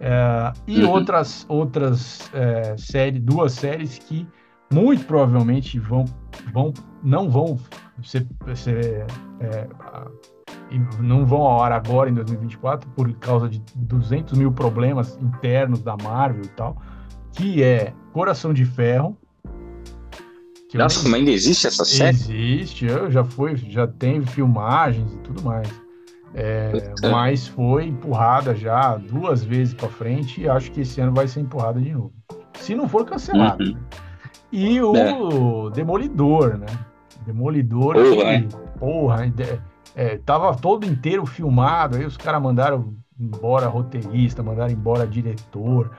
é, 0.00 0.52
e 0.66 0.82
uhum. 0.82 0.90
outras, 0.90 1.46
outras 1.48 2.30
é, 2.34 2.76
séries, 2.76 3.22
duas 3.22 3.52
séries 3.52 3.98
que 3.98 4.26
muito 4.72 5.04
provavelmente 5.04 5.78
vão, 5.78 6.04
vão 6.52 6.72
não 7.02 7.30
vão 7.30 7.58
ser, 8.02 8.26
ser 8.54 9.06
é, 9.40 9.68
não 10.98 11.24
vão 11.24 11.42
ao 11.42 11.62
ar 11.62 11.72
agora 11.72 12.10
em 12.10 12.14
2024 12.14 12.88
por 12.90 13.12
causa 13.14 13.48
de 13.48 13.62
200 13.76 14.36
mil 14.36 14.52
problemas 14.52 15.16
internos 15.20 15.82
da 15.82 15.96
Marvel 15.96 16.44
e 16.44 16.48
tal, 16.48 16.80
que 17.32 17.62
é 17.62 17.92
Coração 18.12 18.52
de 18.52 18.64
Ferro. 18.64 19.16
Nossa, 20.74 21.08
mas 21.08 21.20
ainda 21.20 21.30
existe 21.30 21.68
essa 21.68 21.84
série? 21.84 22.16
Existe, 22.16 22.86
eu 22.86 23.08
já 23.08 23.22
fui, 23.22 23.54
já 23.54 23.86
tem 23.86 24.20
filmagens 24.22 25.12
e 25.12 25.18
tudo 25.18 25.40
mais. 25.42 25.68
É, 26.34 26.92
mas 27.10 27.46
foi 27.46 27.86
empurrada 27.86 28.54
já 28.56 28.96
duas 28.96 29.44
vezes 29.44 29.72
para 29.72 29.88
frente 29.88 30.40
e 30.40 30.48
acho 30.48 30.72
que 30.72 30.80
esse 30.80 31.00
ano 31.00 31.12
vai 31.12 31.28
ser 31.28 31.40
empurrada 31.40 31.80
de 31.80 31.92
novo. 31.92 32.12
Se 32.54 32.74
não 32.74 32.88
for 32.88 33.04
cancelado. 33.04 33.62
Uhum. 33.62 33.76
E 34.50 34.80
o 34.80 34.96
é. 34.96 35.70
Demolidor, 35.74 36.58
né? 36.58 36.66
Demolidor, 37.24 37.94
porra, 37.94 38.40
que, 38.40 38.48
porra 38.78 39.32
é, 39.94 40.18
tava 40.18 40.54
todo 40.56 40.84
inteiro 40.84 41.24
filmado, 41.24 41.96
aí 41.96 42.04
os 42.04 42.16
caras 42.16 42.42
mandaram 42.42 42.94
embora 43.18 43.68
roteirista, 43.68 44.42
mandaram 44.42 44.72
embora 44.72 45.06
diretor, 45.06 45.90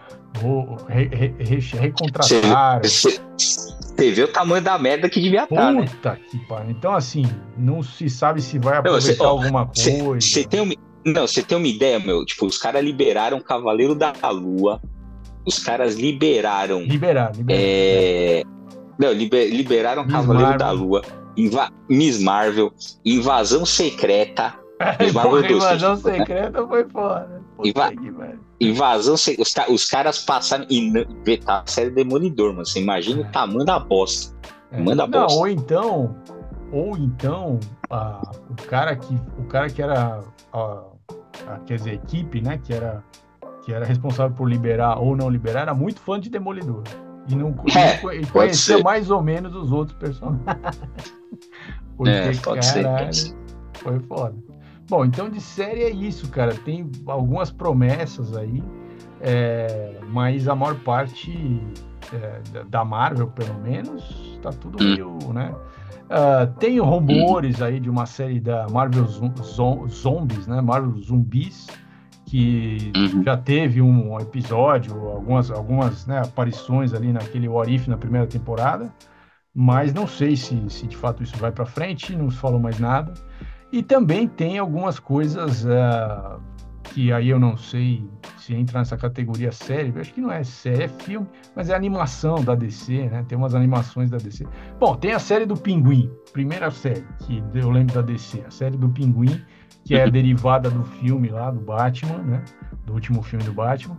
re, 0.87 1.07
re, 1.07 1.35
re, 1.39 1.59
recontrataram. 1.77 2.81
Você 3.95 4.11
vê 4.11 4.23
o 4.23 4.27
tamanho 4.27 4.61
da 4.61 4.77
merda 4.77 5.09
que 5.09 5.21
devia 5.21 5.43
estar, 5.43 5.55
tá, 5.55 5.71
né? 5.71 5.85
Puta 5.85 6.19
que 6.29 6.37
pariu. 6.47 6.71
Então, 6.71 6.93
assim, 6.93 7.23
não 7.57 7.81
se 7.81 8.09
sabe 8.09 8.41
se 8.41 8.59
vai 8.59 8.77
aproveitar 8.77 9.23
não, 9.23 9.29
alguma 9.29 9.65
coisa. 9.67 10.19
Você 10.19 10.43
tem 10.43 10.61
uma, 10.61 10.73
não, 11.05 11.27
você 11.27 11.41
tem 11.41 11.57
uma 11.57 11.67
ideia, 11.67 11.99
meu? 11.99 12.25
Tipo, 12.25 12.45
os 12.45 12.57
caras 12.57 12.83
liberaram 12.83 13.39
Cavaleiro 13.39 13.95
da 13.95 14.13
Lua, 14.31 14.81
os 15.45 15.59
caras 15.59 15.95
liberaram... 15.95 16.81
Liberaram, 16.81 17.33
liberaram. 17.35 17.65
É... 17.65 18.43
Não, 18.99 19.11
liber, 19.11 19.49
liberaram 19.49 20.03
Miss 20.03 20.13
Cavaleiro 20.13 20.49
Marvel. 20.49 20.67
da 20.67 20.71
Lua, 20.71 21.01
Inva 21.37 21.69
Miss 21.89 22.21
Marvel, 22.21 22.73
Invasão 23.05 23.65
Secreta, 23.65 24.55
Porra, 25.13 25.49
invasão 25.49 25.95
secreta 25.95 26.67
foi 26.67 26.83
foda. 26.89 27.34
Inva 27.63 27.91
invasão 28.59 29.15
os, 29.15 29.55
os 29.69 29.85
caras 29.85 30.23
passaram 30.23 30.65
e 30.69 30.91
a 31.45 31.63
série 31.65 31.89
Demolidor, 31.89 32.51
mano. 32.51 32.65
Você 32.65 32.81
imagina 32.81 33.21
o 33.21 33.31
tamanho 33.31 33.65
da 33.65 33.79
bosta. 33.79 34.35
É. 34.71 34.81
Não, 34.81 35.07
bosta. 35.07 35.39
ou 35.39 35.47
então, 35.47 36.15
ou 36.71 36.97
então, 36.97 37.59
a, 37.89 38.21
o 38.49 38.67
cara 38.67 38.95
que 38.95 39.15
o 39.37 39.45
cara 39.45 39.69
que 39.69 39.81
era 39.81 40.23
a, 40.53 40.83
a, 41.47 41.59
quer 41.65 41.77
dizer, 41.77 41.91
a 41.91 41.93
equipe, 41.93 42.41
né, 42.41 42.59
que 42.63 42.73
era 42.73 43.03
que 43.63 43.73
era 43.73 43.85
responsável 43.85 44.35
por 44.35 44.47
liberar 44.47 44.99
ou 44.99 45.15
não 45.15 45.29
liberar, 45.29 45.61
era 45.61 45.73
muito 45.73 45.99
fã 45.99 46.19
de 46.19 46.29
Demolidor. 46.29 46.83
E 47.27 47.35
não 47.35 47.55
é, 47.75 48.15
e 48.17 48.25
conhecia 48.27 48.77
mais 48.79 49.09
ou 49.09 49.21
menos 49.23 49.55
os 49.55 49.71
outros 49.71 49.97
personagens. 49.97 50.45
Porque, 51.97 52.11
é, 52.11 52.35
pode 52.35 52.73
caralho, 52.73 53.13
ser. 53.13 53.35
Foi 53.73 53.99
foda. 54.01 54.35
Bom, 54.87 55.05
então 55.05 55.29
de 55.29 55.41
série 55.41 55.83
é 55.83 55.89
isso, 55.89 56.29
cara. 56.29 56.53
Tem 56.53 56.89
algumas 57.07 57.51
promessas 57.51 58.35
aí, 58.35 58.63
é, 59.19 59.99
mas 60.09 60.47
a 60.47 60.55
maior 60.55 60.75
parte 60.81 61.61
é, 62.13 62.63
da 62.65 62.85
Marvel, 62.85 63.27
pelo 63.27 63.55
menos, 63.61 64.39
tá 64.41 64.51
tudo 64.51 64.81
hum. 64.83 64.87
meio, 64.87 65.33
né? 65.33 65.53
Uh, 66.05 66.53
tem 66.59 66.79
rumores 66.79 67.63
aí 67.63 67.79
de 67.79 67.89
uma 67.89 68.05
série 68.05 68.39
da 68.39 68.67
Marvel 68.69 69.07
Zombies, 69.07 70.45
né? 70.45 70.61
Marvel 70.61 70.95
Zumbis, 71.01 71.67
que 72.25 72.91
uhum. 72.95 73.23
já 73.23 73.35
teve 73.35 73.81
um 73.81 74.19
episódio, 74.19 74.93
algumas, 75.09 75.49
algumas 75.49 76.05
né, 76.05 76.19
aparições 76.19 76.93
ali 76.93 77.11
naquele 77.11 77.47
What 77.47 77.73
If 77.73 77.87
na 77.87 77.97
primeira 77.97 78.27
temporada, 78.27 78.93
mas 79.53 79.93
não 79.93 80.05
sei 80.05 80.35
se, 80.35 80.69
se 80.69 80.85
de 80.85 80.95
fato 80.95 81.23
isso 81.23 81.37
vai 81.37 81.51
para 81.51 81.65
frente, 81.65 82.15
não 82.15 82.29
se 82.29 82.37
falou 82.37 82.59
mais 82.59 82.79
nada. 82.79 83.13
E 83.75 83.83
também 83.83 84.25
tem 84.25 84.57
algumas 84.57 84.99
coisas 84.99 85.65
uh, 85.65 86.39
que 86.81 87.11
aí 87.11 87.27
eu 87.27 87.37
não 87.37 87.57
sei 87.57 88.09
se 88.37 88.55
entra 88.55 88.79
nessa 88.79 88.95
categoria 88.95 89.51
série, 89.51 89.91
eu 89.93 89.99
acho 89.99 90.13
que 90.13 90.21
não 90.21 90.31
é 90.31 90.45
série, 90.45 90.83
é 90.83 90.87
filme, 90.87 91.27
mas 91.53 91.69
é 91.69 91.75
animação 91.75 92.41
da 92.41 92.55
DC, 92.55 93.09
né? 93.09 93.25
Tem 93.27 93.37
umas 93.37 93.53
animações 93.53 94.09
da 94.09 94.15
DC. 94.15 94.47
Bom, 94.79 94.95
tem 94.95 95.11
a 95.11 95.19
série 95.19 95.45
do 95.45 95.57
Pinguim, 95.57 96.09
primeira 96.31 96.71
série 96.71 97.05
que 97.25 97.43
eu 97.53 97.69
lembro 97.69 97.95
da 97.95 98.01
DC, 98.01 98.45
a 98.47 98.49
série 98.49 98.77
do 98.77 98.87
Pinguim, 98.87 99.43
que 99.83 99.93
é 99.93 100.07
derivada 100.09 100.69
do 100.69 100.85
filme 100.85 101.27
lá 101.27 101.51
do 101.51 101.59
Batman, 101.59 102.19
né? 102.19 102.45
Do 102.85 102.93
último 102.93 103.21
filme 103.21 103.43
do 103.43 103.51
Batman, 103.51 103.97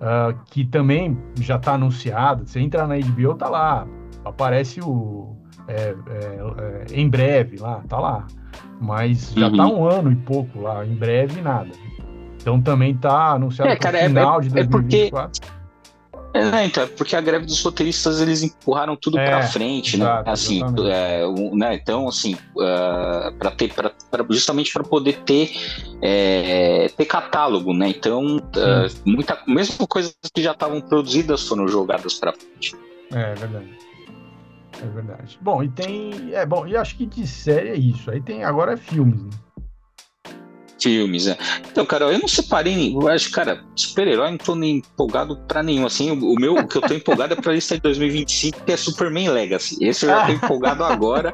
uh, 0.00 0.36
que 0.46 0.64
também 0.64 1.16
já 1.36 1.54
está 1.54 1.74
anunciado. 1.74 2.44
Você 2.44 2.58
entra 2.58 2.88
na 2.88 2.96
HBO, 2.98 3.36
tá 3.36 3.48
lá, 3.48 3.86
aparece 4.24 4.80
o 4.80 5.36
é, 5.68 5.94
é, 6.08 6.92
é, 6.92 7.00
em 7.00 7.08
breve 7.08 7.58
lá, 7.58 7.82
tá 7.88 7.98
lá. 7.98 8.26
Mas 8.80 9.32
já 9.34 9.48
tá 9.48 9.50
uhum. 9.50 9.56
tá 9.56 9.66
um 9.66 9.86
ano 9.86 10.12
e 10.12 10.16
pouco 10.16 10.60
lá, 10.60 10.84
em 10.84 10.94
breve 10.94 11.40
nada. 11.40 11.70
Então 12.36 12.60
também 12.60 12.96
tá 12.96 13.32
anunciado 13.32 13.70
é, 13.70 13.76
cara, 13.76 13.98
é, 13.98 14.08
final 14.08 14.40
de 14.40 14.48
2024. 14.48 15.40
É 15.44 15.46
porque... 15.46 15.62
É, 16.34 16.64
então, 16.64 16.84
é 16.84 16.86
porque 16.86 17.14
a 17.14 17.20
greve 17.20 17.44
dos 17.44 17.62
roteiristas 17.62 18.20
eles 18.22 18.42
empurraram 18.42 18.96
tudo 18.96 19.18
é, 19.18 19.26
para 19.26 19.42
frente, 19.42 19.98
né? 19.98 20.06
exato, 20.06 20.24
né? 20.24 20.32
Assim, 20.32 20.62
é, 20.90 21.54
né? 21.54 21.74
Então, 21.74 22.08
assim, 22.08 22.34
uh, 22.56 23.36
para 23.38 23.50
ter, 23.50 23.72
pra, 23.74 23.92
pra, 24.10 24.24
justamente 24.30 24.72
para 24.72 24.82
poder 24.82 25.18
ter 25.26 25.52
é, 26.00 26.90
ter 26.96 27.04
catálogo, 27.04 27.74
né? 27.74 27.90
Então, 27.90 28.38
uh, 28.38 29.00
muita, 29.04 29.38
mesmo 29.46 29.86
coisas 29.86 30.16
que 30.34 30.42
já 30.42 30.52
estavam 30.52 30.80
produzidas 30.80 31.46
foram 31.46 31.68
jogadas 31.68 32.14
para 32.14 32.32
frente. 32.32 32.74
É, 33.12 33.34
verdade. 33.34 33.68
É 34.82 34.86
verdade. 34.86 35.38
Bom, 35.40 35.62
e 35.62 35.68
tem. 35.68 36.32
É 36.32 36.44
bom, 36.44 36.66
e 36.66 36.76
acho 36.76 36.96
que 36.96 37.06
de 37.06 37.26
série 37.26 37.68
é 37.68 37.76
isso. 37.76 38.10
Aí 38.10 38.20
tem. 38.20 38.42
Agora 38.44 38.72
é 38.72 38.76
filmes, 38.76 39.22
né? 39.22 39.30
Filmes, 40.80 41.26
né? 41.26 41.36
Então, 41.70 41.86
cara, 41.86 42.06
eu 42.06 42.18
não 42.18 42.26
separei. 42.26 42.92
Eu 42.92 43.06
acho, 43.06 43.30
cara, 43.30 43.62
super-herói 43.76 44.32
não 44.32 44.38
tô 44.38 44.56
nem 44.56 44.78
empolgado 44.78 45.36
pra 45.46 45.62
nenhum. 45.62 45.86
Assim, 45.86 46.10
o, 46.10 46.32
o 46.32 46.34
meu, 46.34 46.54
o 46.56 46.66
que 46.66 46.76
eu 46.76 46.82
tô 46.82 46.92
empolgado 46.92 47.34
é 47.34 47.36
pra 47.36 47.52
lista 47.52 47.76
de 47.76 47.82
2025, 47.82 48.64
que 48.64 48.72
é 48.72 48.76
Superman 48.76 49.28
Legacy. 49.28 49.78
Esse 49.80 50.06
eu 50.06 50.10
já 50.10 50.26
tô 50.26 50.32
empolgado 50.32 50.82
agora. 50.82 51.32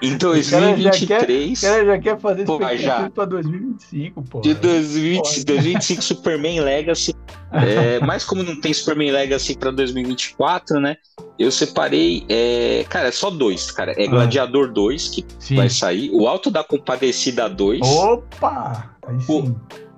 Em 0.00 0.16
2023. 0.18 1.58
O 1.58 1.66
cara 1.66 1.84
já 1.84 1.98
quer, 1.98 2.18
fazer 2.18 2.44
pô, 2.46 2.58
já, 2.76 3.10
pra 3.10 3.26
2025, 3.26 4.22
pô. 4.22 4.40
De 4.40 4.54
2020, 4.54 5.44
2025, 5.44 6.02
Superman 6.02 6.60
Legacy. 6.60 7.14
É, 7.52 7.98
mas 8.00 8.24
como 8.24 8.42
não 8.42 8.60
tem 8.60 8.72
Superman 8.72 9.10
Legacy 9.10 9.56
para 9.56 9.70
2024, 9.70 10.80
né? 10.80 10.96
Eu 11.38 11.50
separei, 11.50 12.24
é, 12.28 12.84
cara, 12.88 13.08
é 13.08 13.12
só 13.12 13.30
dois, 13.30 13.70
cara. 13.70 13.92
É 13.96 14.04
ah. 14.04 14.10
Gladiador 14.10 14.72
2 14.72 15.08
que 15.08 15.26
sim. 15.38 15.56
vai 15.56 15.68
sair, 15.68 16.10
o 16.12 16.28
Alto 16.28 16.50
da 16.50 16.62
Compadecida 16.62 17.48
2. 17.48 17.80
Opa! 17.82 18.96
O, 19.28 19.54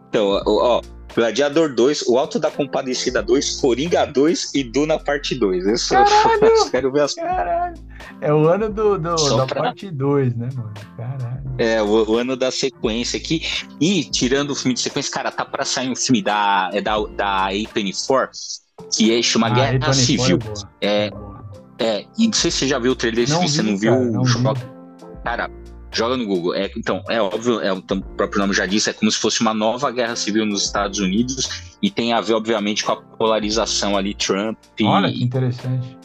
então, 0.09 0.43
ó, 0.47 0.81
Gladiador 1.15 1.75
2, 1.75 2.03
O 2.09 2.19
Alto 2.19 2.39
da 2.39 2.51
Compadecida 2.51 3.23
2, 3.23 3.61
Coringa 3.61 4.05
2 4.07 4.55
e 4.55 4.65
Duna 4.65 4.99
Parte 4.99 5.35
2. 5.35 5.67
Eu, 5.67 5.77
só, 5.77 6.05
eu 6.41 6.71
quero 6.71 6.93
ver 6.93 7.03
as. 7.03 7.15
Caralho. 7.15 7.75
É 8.21 8.33
o 8.33 8.49
ano 8.49 8.71
do, 8.71 8.99
do 8.99 9.37
da 9.37 9.47
pra... 9.47 9.63
parte 9.63 9.91
2, 9.91 10.37
né, 10.37 10.49
mano? 10.55 10.73
Caralho. 10.97 11.43
É, 11.59 11.83
o, 11.83 12.11
o, 12.11 12.17
ano 12.17 12.37
da 12.37 12.51
sequência 12.51 13.19
aqui. 13.19 13.43
E, 13.81 14.05
tirando 14.05 14.51
o 14.51 14.55
filme 14.55 14.75
de 14.75 14.81
sequência, 14.81 15.13
cara, 15.13 15.31
tá 15.31 15.45
pra 15.45 15.65
sair 15.65 15.91
um 15.91 15.97
filme 15.97 16.23
da, 16.23 16.71
é 16.73 16.81
da, 16.81 16.97
da 16.99 17.49
A24, 17.51 18.31
que 18.95 19.17
é, 19.17 19.23
chama 19.23 19.49
ah, 19.49 19.51
Guerra 19.51 19.79
A24 19.79 19.95
Civil. 19.95 20.39
É, 20.81 21.07
é, 21.07 21.11
é, 21.85 22.05
e 22.19 22.27
não 22.27 22.33
sei 22.33 22.51
se 22.51 22.59
você 22.59 22.69
já 22.69 22.79
viu 22.79 22.93
o 22.93 22.97
trailer 22.97 23.27
desse 23.27 23.33
filme, 23.33 23.49
você 23.49 23.63
não 23.63 23.77
viu? 23.77 23.93
Cara, 23.93 24.11
não 24.11 24.55
cara, 25.25 25.51
Joga 25.93 26.17
no 26.17 26.25
Google. 26.25 26.55
É, 26.55 26.71
então, 26.77 27.05
é 27.09 27.21
óbvio, 27.21 27.61
é, 27.61 27.73
o 27.73 27.83
próprio 27.83 28.41
nome 28.41 28.55
já 28.55 28.65
disse, 28.65 28.89
é 28.89 28.93
como 28.93 29.11
se 29.11 29.19
fosse 29.19 29.43
uma 29.43 29.53
nova 29.53 29.91
guerra 29.91 30.17
civil 30.17 30.47
nos 30.47 30.65
Estados 30.65 30.99
Unidos 30.99 31.77
e 31.83 31.91
tem 31.91 32.13
a 32.13 32.21
ver, 32.21 32.33
obviamente, 32.33 32.83
com 32.83 32.93
a 32.93 32.97
polarização 32.97 33.97
ali, 33.97 34.15
Trump 34.15 34.57
e. 34.79 34.85
Olha 34.85 35.13
que 35.13 35.23
interessante. 35.23 35.99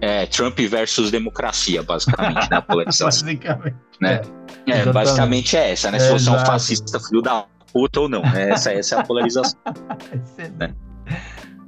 É, 0.00 0.26
Trump 0.26 0.58
versus 0.58 1.10
democracia, 1.10 1.82
basicamente, 1.82 2.50
né? 2.50 2.56
A 2.56 2.62
polarização. 2.62 3.06
basicamente. 3.28 3.76
Né? 4.00 4.22
É, 4.66 4.78
é 4.80 4.86
basicamente 4.86 5.56
é 5.56 5.72
essa, 5.72 5.90
né? 5.90 5.98
Se 5.98 6.10
você 6.10 6.28
é 6.28 6.32
um 6.32 6.38
fascista 6.38 6.98
filho 6.98 7.22
da 7.22 7.44
puta 7.72 8.00
ou 8.00 8.08
não. 8.08 8.22
Né? 8.22 8.50
Essa, 8.50 8.72
essa 8.72 8.96
é 8.96 8.98
a 8.98 9.04
polarização. 9.04 9.60
né? 10.58 10.74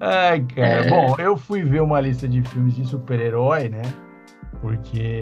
Ai, 0.01 0.41
cara. 0.41 0.87
É... 0.87 0.91
Bom, 0.91 1.15
eu 1.19 1.37
fui 1.37 1.63
ver 1.63 1.81
uma 1.81 2.01
lista 2.01 2.27
de 2.27 2.43
filmes 2.43 2.75
de 2.75 2.87
super-herói, 2.87 3.69
né? 3.69 3.83
Porque 4.61 5.21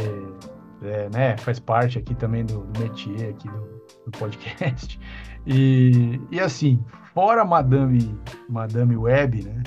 é, 0.83 1.09
né, 1.11 1.37
faz 1.39 1.59
parte 1.59 1.99
aqui 1.99 2.15
também 2.15 2.45
do, 2.45 2.61
do 2.61 2.81
métier 2.81 3.31
aqui 3.31 3.49
do, 3.49 3.61
do, 4.07 4.19
podcast. 4.19 4.99
E, 5.47 6.21
e 6.31 6.41
assim, 6.41 6.83
fora 7.15 7.45
Madame, 7.45 8.19
Madame 8.49 8.97
Web, 8.97 9.43
né, 9.43 9.63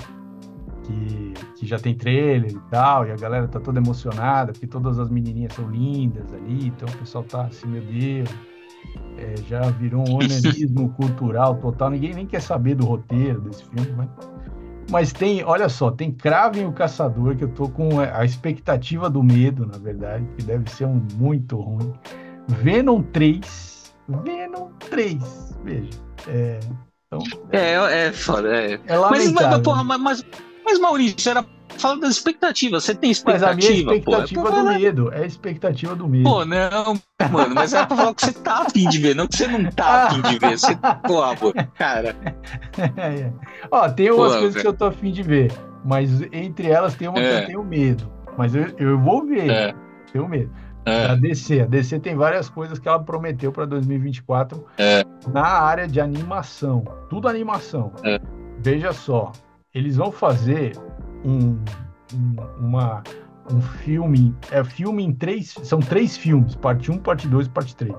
que, 0.84 1.34
que 1.58 1.66
já 1.66 1.80
tem 1.80 1.96
trailer 1.96 2.52
e 2.52 2.60
tal, 2.70 3.08
e 3.08 3.12
a 3.12 3.16
galera 3.16 3.48
tá 3.48 3.60
toda 3.60 3.80
emocionada, 3.80 4.52
porque 4.52 4.68
todas 4.68 5.00
as 5.00 5.10
menininhas 5.10 5.54
são 5.54 5.70
lindas 5.70 6.34
ali, 6.34 6.68
então 6.68 6.88
o 6.88 6.98
pessoal 6.98 7.24
tá 7.24 7.46
assim, 7.46 7.68
meu 7.68 7.82
Deus, 7.82 8.30
é, 9.18 9.36
já 9.48 9.62
virou 9.72 10.08
um 10.08 10.16
onanismo 10.22 10.90
cultural 10.90 11.56
total, 11.56 11.90
ninguém 11.92 12.14
nem 12.14 12.28
quer 12.28 12.42
saber 12.42 12.76
do 12.76 12.86
roteiro 12.86 13.42
desse 13.42 13.64
filme, 13.66 13.92
mas 13.96 14.10
mas 14.90 15.12
tem, 15.12 15.44
olha 15.44 15.70
só, 15.70 15.92
tem 15.92 16.12
Cravem 16.12 16.66
o 16.66 16.74
Caçador, 16.74 17.36
que 17.36 17.44
eu 17.44 17.50
tô 17.50 17.70
com 17.70 18.00
a 18.00 18.24
expectativa 18.24 19.10
do 19.10 19.24
medo, 19.24 19.66
na 19.66 19.78
verdade, 19.78 20.26
que 20.38 20.44
deve 20.44 20.70
ser 20.70 20.86
um 20.86 21.02
muito 21.16 21.58
ruim. 21.58 21.94
Venom 22.48 23.02
3. 23.02 23.94
Venom 24.24 24.70
3. 24.90 25.58
Veja. 25.64 25.90
É, 26.28 26.60
então, 27.08 27.24
é, 27.52 27.74
é, 27.74 28.08
é 28.08 28.12
foda. 28.12 28.56
É, 28.56 28.74
é 28.74 28.98
mas, 28.98 29.32
mas, 29.32 29.62
porra, 29.62 29.84
mas, 29.84 30.26
mas 30.66 30.80
Maurício, 30.80 31.30
era 31.30 31.44
fala 31.84 32.00
das 32.00 32.12
expectativas. 32.12 32.84
Você 32.84 32.96
tem 32.96 33.12
expectativa, 33.12 33.54
Mas 33.54 33.66
a 33.66 33.70
minha 33.70 33.80
expectativa 33.80 34.42
pô, 34.42 34.48
é 34.48 34.52
do 34.52 34.80
medo. 34.80 35.14
É 35.14 35.20
a 35.20 35.26
expectativa 35.26 35.96
do 35.96 36.08
medo. 36.08 36.24
Pô, 36.24 36.46
não, 36.46 37.00
mano, 37.30 37.54
mas 37.54 37.74
é 37.74 37.86
pra 37.86 37.98
falar 37.98 38.16
que 38.16 38.26
você 38.26 38.34
tá 38.34 38.62
afim 38.62 38.88
de 38.88 38.98
ver, 39.00 39.16
não 39.16 39.28
que 39.28 39.36
você 39.36 39.48
não 39.48 39.70
tá 39.70 40.08
afim 40.08 40.22
de 40.22 40.40
ver. 40.40 40.58
Você, 40.58 40.76
pô, 40.76 41.36
pô 41.36 41.54
cara. 41.76 42.16
É, 42.98 43.20
é. 43.28 43.34
Ó, 43.70 43.90
tem 43.90 44.10
umas 44.10 44.34
pô, 44.34 44.40
coisas 44.40 44.62
que 44.62 44.68
eu 44.68 44.74
tô 44.74 44.86
afim 44.86 45.12
de 45.12 45.22
ver, 45.22 45.52
mas 45.84 46.10
entre 46.32 46.70
elas 46.70 46.96
tem 46.96 47.08
uma 47.08 47.20
é. 47.20 47.22
que 47.22 47.28
eu 47.28 47.38
é. 47.38 47.46
tenho 47.48 47.64
medo. 47.64 48.12
Mas 48.38 48.56
eu, 48.56 48.74
eu 48.78 48.98
vou 48.98 49.26
ver. 49.26 49.50
É. 49.50 49.76
Tenho 50.12 50.28
medo. 50.28 50.52
É. 50.86 51.06
A 51.06 51.16
DC. 51.16 51.62
A 51.62 51.66
DC 51.66 52.00
tem 52.00 52.16
várias 52.16 52.50
coisas 52.50 52.80
que 52.80 52.88
ela 52.88 53.02
prometeu 53.02 53.52
para 53.52 53.66
2024 53.66 54.66
é. 54.78 55.04
na 55.32 55.46
área 55.46 55.88
de 55.88 56.00
animação. 56.00 56.84
Tudo 57.10 57.28
animação. 57.28 57.92
É. 58.04 58.20
Veja 58.60 58.94
só, 58.94 59.32
eles 59.74 59.98
vão 59.98 60.12
fazer 60.12 60.74
um, 61.24 61.60
um, 62.14 62.36
uma, 62.60 63.04
um 63.52 63.62
filme, 63.62 64.36
é 64.52 64.64
filme 64.64 65.04
em 65.04 65.14
três, 65.14 65.56
são 65.64 65.80
três 65.80 66.18
filmes, 66.18 66.56
parte 66.56 66.92
1, 66.92 67.00
parte 67.00 67.28
2 67.28 67.48
e 67.48 67.50
parte 67.50 67.76
3. 67.76 67.94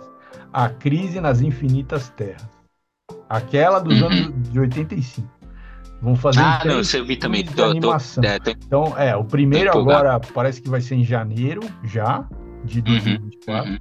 A 0.52 0.68
Crise 0.68 1.20
nas 1.20 1.40
Infinitas 1.40 2.10
Terras. 2.10 2.48
Aquela 3.28 3.80
dos 3.80 4.00
uhum. 4.00 4.06
anos 4.06 4.50
de 4.50 4.60
85. 4.60 5.28
Vão 6.00 6.14
fazer 6.14 6.40
ah, 6.40 6.62
não, 6.64 6.80
eu 6.80 7.06
vi 7.06 7.16
também. 7.16 7.44
Tô, 7.44 7.64
animação. 7.64 8.22
Tô, 8.22 8.28
é, 8.28 8.38
tô, 8.38 8.50
então, 8.50 8.98
é, 8.98 9.16
o 9.16 9.24
primeiro 9.24 9.70
agora 9.70 10.20
parece 10.20 10.60
que 10.60 10.68
vai 10.68 10.80
ser 10.80 10.96
em 10.96 11.04
janeiro 11.04 11.62
já, 11.82 12.28
de 12.62 12.82
2024. 12.82 13.70
Uhum, 13.70 13.72
uhum. 13.72 13.78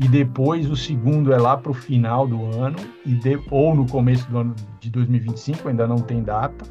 E 0.00 0.08
depois 0.08 0.70
o 0.70 0.76
segundo 0.76 1.32
é 1.32 1.36
lá 1.36 1.56
para 1.56 1.70
o 1.70 1.74
final 1.74 2.26
do 2.26 2.42
ano, 2.56 2.78
e 3.04 3.12
de, 3.12 3.38
ou 3.50 3.74
no 3.74 3.86
começo 3.86 4.28
do 4.30 4.38
ano 4.38 4.56
de 4.80 4.90
2025, 4.90 5.68
ainda 5.68 5.86
não 5.86 5.98
tem 5.98 6.22
data 6.22 6.64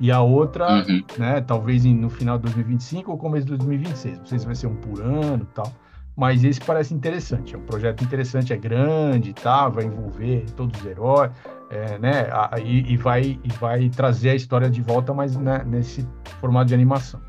e 0.00 0.12
a 0.12 0.20
outra, 0.20 0.84
uhum. 0.86 1.02
né, 1.18 1.40
talvez 1.40 1.84
no 1.84 2.08
final 2.08 2.36
de 2.36 2.44
2025 2.44 3.10
ou 3.10 3.18
começo 3.18 3.46
de 3.46 3.56
2026. 3.56 4.18
Não 4.18 4.26
sei 4.26 4.38
se 4.38 4.46
vai 4.46 4.54
ser 4.54 4.68
um 4.68 4.76
por 4.76 5.00
ano 5.00 5.46
e 5.50 5.54
tal. 5.54 5.72
Mas 6.16 6.42
esse 6.42 6.60
parece 6.60 6.92
interessante. 6.94 7.54
É 7.54 7.58
um 7.58 7.62
projeto 7.62 8.02
interessante, 8.02 8.52
é 8.52 8.56
grande, 8.56 9.32
tá? 9.32 9.68
Vai 9.68 9.84
envolver 9.84 10.44
todos 10.56 10.80
os 10.80 10.86
heróis, 10.86 11.30
é, 11.70 11.98
né? 11.98 12.28
E, 12.64 12.92
e, 12.92 12.96
vai, 12.96 13.38
e 13.42 13.48
vai 13.60 13.88
trazer 13.88 14.30
a 14.30 14.34
história 14.34 14.68
de 14.68 14.82
volta, 14.82 15.14
mas 15.14 15.36
né, 15.36 15.62
nesse 15.64 16.06
formato 16.40 16.66
de 16.66 16.74
animação, 16.74 17.20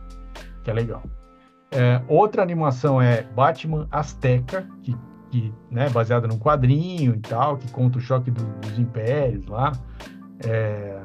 que 0.63 0.71
é 0.71 0.73
legal. 0.73 1.03
É, 1.71 2.01
outra 2.07 2.41
animação 2.41 2.99
é 2.99 3.21
Batman 3.21 3.87
Azteca, 3.91 4.67
que, 4.81 4.95
que 5.29 5.53
né, 5.69 5.87
baseada 5.89 6.27
num 6.27 6.39
quadrinho 6.39 7.13
e 7.13 7.19
tal, 7.19 7.57
que 7.57 7.71
conta 7.71 7.99
o 7.99 8.01
choque 8.01 8.31
do, 8.31 8.43
dos 8.43 8.79
impérios 8.79 9.45
lá. 9.45 9.71
É, 10.43 10.99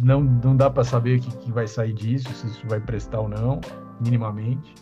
não, 0.00 0.20
não 0.20 0.56
dá 0.56 0.70
para 0.70 0.84
saber 0.84 1.18
o 1.18 1.20
que, 1.20 1.36
que, 1.36 1.52
vai 1.52 1.66
sair 1.66 1.92
disso, 1.92 2.32
se 2.32 2.46
isso 2.46 2.66
vai 2.66 2.80
prestar 2.80 3.20
ou 3.20 3.28
não, 3.28 3.60
minimamente. 4.00 4.74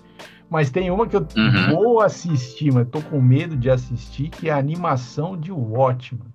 Mas 0.50 0.70
tem 0.70 0.90
uma 0.90 1.06
que 1.06 1.16
eu 1.16 1.26
uhum. 1.36 1.74
vou 1.74 2.00
assistir, 2.00 2.72
mas 2.72 2.88
tô 2.88 3.02
com 3.02 3.20
medo 3.20 3.56
de 3.56 3.70
assistir, 3.70 4.30
que 4.30 4.48
é 4.48 4.52
a 4.52 4.56
animação 4.56 5.36
de 5.36 5.52
Watchman. 5.52 6.26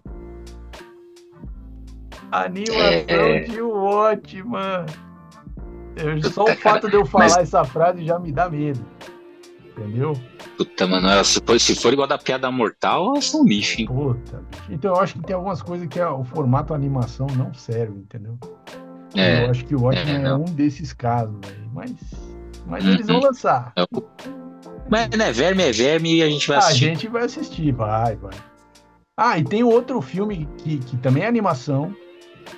Animação 2.31 3.05
é... 3.07 3.39
de 3.41 3.61
Watchman. 3.61 4.85
Eu, 5.95 6.23
só 6.31 6.43
o 6.45 6.55
fato 6.55 6.89
de 6.89 6.95
eu 6.95 7.05
falar 7.05 7.25
mas... 7.25 7.37
essa 7.37 7.63
frase 7.63 8.03
já 8.05 8.19
me 8.19 8.31
dá 8.31 8.49
medo. 8.49 8.83
Entendeu? 9.77 10.13
Puta, 10.55 10.85
mano, 10.85 11.23
se 11.23 11.41
for, 11.43 11.59
se 11.59 11.75
for 11.75 11.93
igual 11.93 12.07
da 12.07 12.17
piada 12.17 12.51
mortal, 12.51 13.09
elas 13.09 13.25
são 13.25 13.43
lixo, 13.43 13.81
hein? 13.81 13.87
Puta, 13.87 14.43
bicho. 14.51 14.63
Então 14.69 14.93
eu 14.93 15.01
acho 15.01 15.15
que 15.15 15.23
tem 15.23 15.35
algumas 15.35 15.61
coisas 15.61 15.87
que 15.87 15.99
o 15.99 16.23
formato 16.23 16.73
animação 16.73 17.25
não 17.35 17.53
serve, 17.53 17.99
entendeu? 17.99 18.37
É, 19.15 19.45
eu 19.45 19.51
acho 19.51 19.65
que 19.65 19.75
o 19.75 19.81
Watchmen 19.81 20.25
é, 20.25 20.27
é 20.27 20.33
um 20.35 20.45
desses 20.45 20.93
casos, 20.93 21.35
véio. 21.43 21.69
mas, 21.73 21.91
mas 22.67 22.85
eles 22.85 23.07
vão 23.07 23.17
uhum. 23.17 23.23
lançar. 23.23 23.73
É 23.75 23.83
mas, 24.89 25.09
né, 25.09 25.31
verme 25.31 25.63
é 25.63 25.71
verme 25.71 26.17
e 26.17 26.23
a 26.23 26.29
gente 26.29 26.47
vai 26.47 26.57
assistir. 26.57 26.85
A 26.85 26.89
gente 26.89 27.07
vai 27.07 27.23
assistir, 27.23 27.71
vai, 27.71 28.15
vai. 28.15 28.33
Ah, 29.17 29.37
e 29.37 29.43
tem 29.43 29.63
outro 29.63 30.01
filme 30.01 30.47
que, 30.57 30.77
que 30.79 30.97
também 30.97 31.23
é 31.23 31.27
animação, 31.27 31.95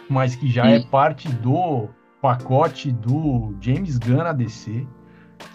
mas 0.09 0.35
que 0.35 0.49
já 0.49 0.65
é 0.65 0.77
hum. 0.77 0.81
é 0.81 0.85
parte 0.87 1.27
do 1.29 1.87
pacote 2.21 2.91
do 2.91 3.55
James 3.61 3.97
Gunn 3.97 4.17
na 4.23 4.31
DC, 4.31 4.87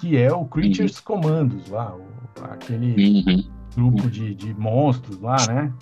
que 0.01 0.17
é 0.17 0.33
o 0.33 0.45
Creatures 0.45 0.97
uhum. 0.99 1.05
Commandos 1.05 1.69
lá, 1.69 1.95
o, 1.95 2.45
aquele 2.45 3.23
uhum. 3.23 3.45
grupo 3.75 4.11
de, 4.11 4.35
de 4.35 4.55
monstros 4.55 5.21
lá, 5.21 5.37
né? 5.47 5.73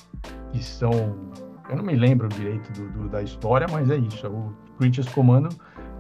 Que 0.53 0.63
são. 0.63 0.91
Eu 1.69 1.77
não 1.77 1.85
me 1.85 1.95
lembro 1.95 2.29
direito 2.29 2.73
do, 2.73 2.89
do, 2.91 3.09
da 3.09 3.23
história, 3.23 3.67
mas 3.71 3.91
é 3.91 3.97
isso. 3.97 4.27
É 4.27 4.29
o 4.29 4.53
Creatures 4.79 5.09
Commando, 5.11 5.51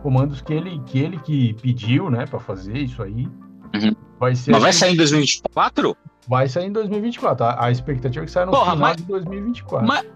comandos 0.02 0.40
que 0.40 0.52
ele 0.52 0.80
que, 0.86 0.98
ele 0.98 1.18
que 1.18 1.54
pediu, 1.54 2.10
né, 2.10 2.26
para 2.26 2.38
fazer 2.38 2.78
isso 2.78 3.02
aí. 3.02 3.26
Uhum. 3.74 3.94
Vai 4.18 4.34
ser 4.34 4.52
mas 4.52 4.62
vai 4.62 4.72
sair 4.72 4.94
em 4.94 4.96
2024? 4.96 5.96
Vai 6.26 6.48
sair 6.48 6.66
em 6.66 6.72
2024. 6.72 7.44
A, 7.44 7.66
a 7.66 7.70
expectativa 7.70 8.24
é 8.24 8.26
que 8.26 8.32
saia 8.32 8.46
no 8.46 8.52
Porra, 8.52 8.72
final 8.72 8.88
mas, 8.88 8.96
de 8.96 9.02
2024. 9.04 9.86
Mas, 9.86 10.06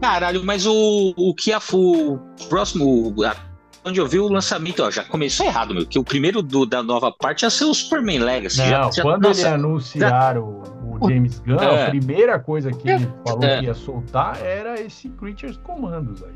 caralho, 0.00 0.44
mas 0.44 0.66
o, 0.66 1.14
o 1.16 1.34
que 1.34 1.52
a, 1.52 1.60
o 1.72 2.18
próximo. 2.48 3.14
A 3.24 3.51
onde 3.84 4.00
eu 4.00 4.06
vi 4.06 4.18
o 4.18 4.28
lançamento, 4.28 4.82
ó, 4.82 4.90
já 4.90 5.04
começou 5.04 5.44
errado, 5.46 5.74
meu, 5.74 5.86
que 5.86 5.98
o 5.98 6.04
primeiro 6.04 6.42
do, 6.42 6.64
da 6.64 6.82
nova 6.82 7.10
parte 7.12 7.42
ia 7.42 7.50
ser 7.50 7.64
o 7.64 7.74
Superman 7.74 8.20
Legacy. 8.20 8.58
Não, 8.58 8.66
já, 8.66 8.90
já, 8.90 9.02
quando 9.02 9.22
nossa, 9.24 9.40
ele 9.40 9.48
anunciaram 9.48 10.62
já, 10.64 10.70
o, 11.00 11.08
James 11.08 11.38
Gunn, 11.40 11.60
é, 11.60 11.86
a 11.86 11.90
primeira 11.90 12.38
coisa 12.38 12.70
que 12.70 12.88
ele 12.88 13.08
falou 13.26 13.44
é, 13.44 13.58
que 13.58 13.64
ia 13.66 13.74
soltar 13.74 14.40
era 14.42 14.80
esse 14.80 15.08
Creatures 15.10 15.56
Commandos 15.58 16.22
aí. 16.22 16.34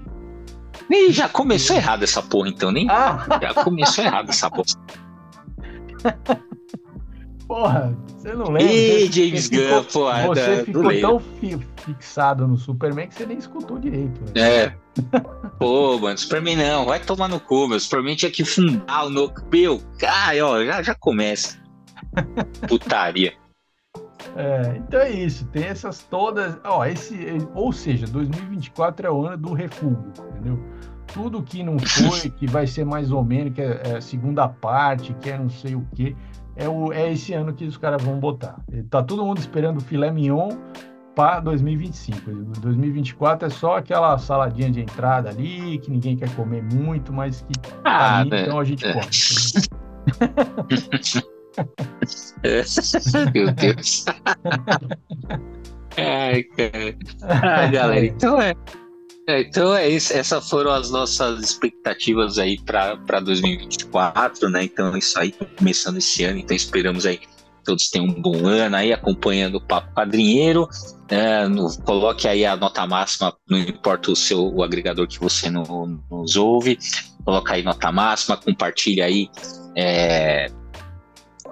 E 0.90 1.12
já 1.12 1.28
começou 1.28 1.76
errado 1.76 2.02
essa 2.02 2.22
porra, 2.22 2.48
então, 2.48 2.70
nem? 2.70 2.88
Ah. 2.90 3.26
Já 3.40 3.54
começou 3.54 4.04
errado 4.04 4.30
essa 4.30 4.50
porra. 4.50 4.66
Porra, 7.46 7.96
você 8.06 8.34
não 8.34 8.46
lembra? 8.46 8.72
Ih, 8.72 9.12
James 9.12 9.48
Gunn, 9.48 9.84
pô. 9.92 10.10
Você 10.28 10.64
ficou 10.64 11.00
tão 11.00 11.20
fi 11.20 11.58
fixado 11.84 12.48
no 12.48 12.56
Superman 12.56 13.06
que 13.06 13.14
você 13.14 13.26
nem 13.26 13.38
escutou 13.38 13.78
direito. 13.78 14.20
Né? 14.34 14.40
É. 14.40 14.76
Pô, 15.58 15.98
mano, 15.98 16.18
Superman 16.18 16.56
não, 16.56 16.86
vai 16.86 16.98
tomar 16.98 17.28
no 17.28 17.38
cu, 17.38 17.68
meu. 17.68 17.78
Superman 17.78 18.16
tinha 18.16 18.30
que 18.30 18.44
fundar 18.44 19.04
o 19.04 19.10
no... 19.10 19.32
Meu, 19.52 19.80
ai, 20.02 20.40
ó, 20.40 20.64
já, 20.64 20.82
já 20.82 20.94
começa. 20.96 21.56
Putaria. 22.68 23.34
É, 24.34 24.76
então 24.76 25.00
é 25.00 25.10
isso, 25.10 25.46
tem 25.46 25.64
essas 25.64 26.02
todas. 26.02 26.58
Ó, 26.64 26.84
esse, 26.84 27.16
ou 27.54 27.72
seja, 27.72 28.06
2024 28.06 29.06
é 29.06 29.10
o 29.10 29.24
ano 29.24 29.36
do 29.36 29.52
refúgio, 29.52 30.12
entendeu? 30.30 30.58
Tudo 31.06 31.42
que 31.42 31.62
não 31.62 31.78
foi, 31.86 32.28
que 32.30 32.46
vai 32.46 32.66
ser 32.66 32.84
mais 32.84 33.12
ou 33.12 33.24
menos, 33.24 33.54
que 33.54 33.62
é, 33.62 33.80
é 33.84 34.00
segunda 34.00 34.48
parte, 34.48 35.14
que 35.14 35.30
é 35.30 35.38
não 35.38 35.48
sei 35.48 35.74
o 35.74 35.86
que, 35.94 36.16
é, 36.56 36.68
o, 36.68 36.92
é 36.92 37.12
esse 37.12 37.32
ano 37.34 37.52
que 37.52 37.64
os 37.64 37.76
caras 37.76 38.02
vão 38.02 38.18
botar. 38.18 38.56
Tá 38.90 39.00
todo 39.02 39.24
mundo 39.24 39.38
esperando 39.38 39.76
o 39.78 39.80
filé 39.80 40.10
mignon 40.10 40.50
para 41.14 41.38
2025. 41.40 42.30
2024 42.60 43.46
é 43.46 43.50
só 43.50 43.76
aquela 43.76 44.18
saladinha 44.18 44.70
de 44.70 44.80
entrada 44.80 45.30
ali, 45.30 45.78
que 45.78 45.90
ninguém 45.90 46.16
quer 46.16 46.34
comer 46.34 46.62
muito, 46.62 47.12
mas 47.12 47.42
que 47.42 47.58
tá 47.58 47.76
ah, 47.84 48.24
né? 48.24 48.42
então 48.42 48.58
a 48.58 48.64
gente 48.64 48.86
é. 48.86 48.92
come. 48.92 49.06
Meu 53.34 53.50
Deus. 53.52 54.04
Ai, 55.96 56.42
cara. 56.42 56.94
Ah, 57.22 57.66
galera, 57.66 58.04
então 58.04 58.38
é. 58.40 58.54
É 59.26 59.40
então 59.40 59.74
é 59.74 59.88
isso. 59.88 60.12
Essas 60.12 60.48
foram 60.48 60.70
as 60.70 60.90
nossas 60.90 61.42
expectativas 61.42 62.38
aí 62.38 62.58
para 62.60 63.20
2024, 63.20 64.48
né? 64.48 64.64
Então 64.64 64.94
é 64.94 64.98
isso 64.98 65.18
aí, 65.18 65.32
começando 65.56 65.98
esse 65.98 66.24
ano. 66.24 66.38
Então 66.38 66.56
esperamos 66.56 67.06
aí 67.06 67.20
todos 67.66 67.90
tenham 67.90 68.06
um 68.06 68.22
bom 68.22 68.46
ano 68.46 68.76
aí, 68.76 68.92
acompanhando 68.92 69.56
o 69.56 69.60
Papo 69.60 69.92
Quadrinheiro. 69.92 70.68
É, 71.08 71.46
no, 71.48 71.76
coloque 71.82 72.26
aí 72.26 72.46
a 72.46 72.56
nota 72.56 72.86
máxima, 72.86 73.36
não 73.48 73.58
importa 73.58 74.10
o 74.10 74.16
seu 74.16 74.54
o 74.54 74.62
agregador 74.62 75.06
que 75.06 75.18
você 75.18 75.50
no, 75.50 76.00
nos 76.10 76.36
ouve. 76.36 76.78
Coloca 77.24 77.54
aí 77.54 77.62
nota 77.62 77.90
máxima, 77.90 78.36
compartilha 78.36 79.04
aí. 79.04 79.28
É, 79.76 80.46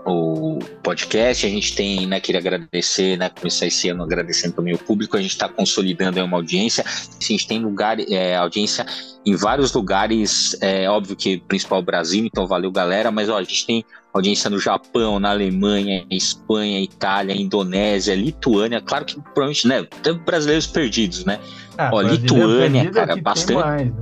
o 0.06 0.58
podcast. 0.82 1.46
A 1.46 1.48
gente 1.48 1.74
tem, 1.74 2.06
né, 2.06 2.20
queria 2.20 2.40
agradecer, 2.40 3.16
né, 3.16 3.28
começar 3.28 3.66
esse 3.66 3.88
ano 3.88 4.02
agradecendo 4.02 4.54
também 4.54 4.74
o 4.74 4.78
público. 4.78 5.16
A 5.16 5.22
gente 5.22 5.32
está 5.32 5.48
consolidando 5.48 6.22
uma 6.22 6.36
audiência. 6.36 6.84
A 6.86 7.24
gente 7.24 7.46
tem 7.46 7.58
lugar, 7.58 7.98
é, 8.00 8.36
audiência 8.36 8.84
em 9.26 9.34
vários 9.34 9.72
lugares, 9.72 10.56
é 10.60 10.88
óbvio 10.88 11.16
que 11.16 11.38
principal 11.38 11.82
Brasil, 11.82 12.26
então 12.26 12.46
valeu 12.46 12.70
galera, 12.70 13.10
mas 13.10 13.30
ó, 13.30 13.38
a 13.38 13.42
gente 13.42 13.66
tem 13.66 13.84
audiência 14.12 14.50
no 14.50 14.58
Japão, 14.58 15.18
na 15.18 15.30
Alemanha, 15.30 16.04
Espanha, 16.10 16.78
Itália, 16.80 17.34
Indonésia, 17.34 18.14
Lituânia, 18.14 18.82
claro 18.82 19.04
que 19.06 19.14
provavelmente, 19.14 19.66
né, 19.66 19.82
tem 20.02 20.12
brasileiros 20.12 20.66
perdidos, 20.66 21.24
né? 21.24 21.40
Ah, 21.78 21.90
ó, 21.92 22.02
Lituânia, 22.02 22.90
cara, 22.90 23.16
bastante. 23.16 23.58
Mais, 23.58 23.90
né? 23.90 23.94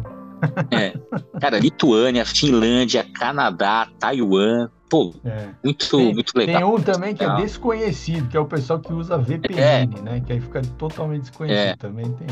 é, 0.73 1.39
cara, 1.41 1.59
Lituânia, 1.61 2.27
Finlândia, 2.27 3.07
Canadá, 3.15 3.89
Taiwan, 3.99 4.69
Pô, 4.93 5.15
é. 5.25 5.49
muito, 5.65 5.89
tem, 5.89 6.13
muito 6.13 6.37
legal. 6.37 6.61
Tem 6.61 6.65
um 6.71 6.83
também 6.83 7.15
que 7.15 7.25
é 7.25 7.35
desconhecido, 7.37 8.29
que 8.29 8.37
é 8.37 8.41
o 8.41 8.45
pessoal 8.45 8.79
que 8.79 8.93
usa 8.93 9.17
VPN, 9.17 9.57
é. 9.57 10.03
né? 10.03 10.21
Que 10.21 10.35
aí 10.35 10.41
fica 10.43 10.61
totalmente 10.77 11.23
desconhecido. 11.23 11.59
É. 11.59 11.77
Também 11.77 12.13
tem. 12.13 12.27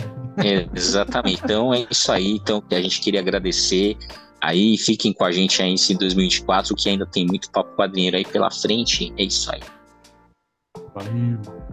É, 0.45 0.69
exatamente. 0.75 1.41
Então 1.43 1.73
é 1.73 1.87
isso 1.91 2.13
aí. 2.13 2.33
Então 2.33 2.63
a 2.71 2.81
gente 2.83 3.01
queria 3.01 3.21
agradecer. 3.21 3.97
Aí 4.43 4.77
fiquem 4.77 5.11
com 5.11 5.25
a 5.25 5.33
gente 5.33 5.63
aí 5.63 5.75
em 5.75 5.97
2024, 5.97 6.77
que 6.77 6.91
ainda 6.91 7.07
tem 7.07 7.27
muito 7.27 7.51
papo 7.51 7.75
quadrinheiro 7.75 8.19
aí 8.19 8.27
pela 8.27 8.51
frente. 8.51 9.11
É 9.17 9.23
isso 9.23 9.51
aí. 9.51 9.61
Valeu. 10.95 11.70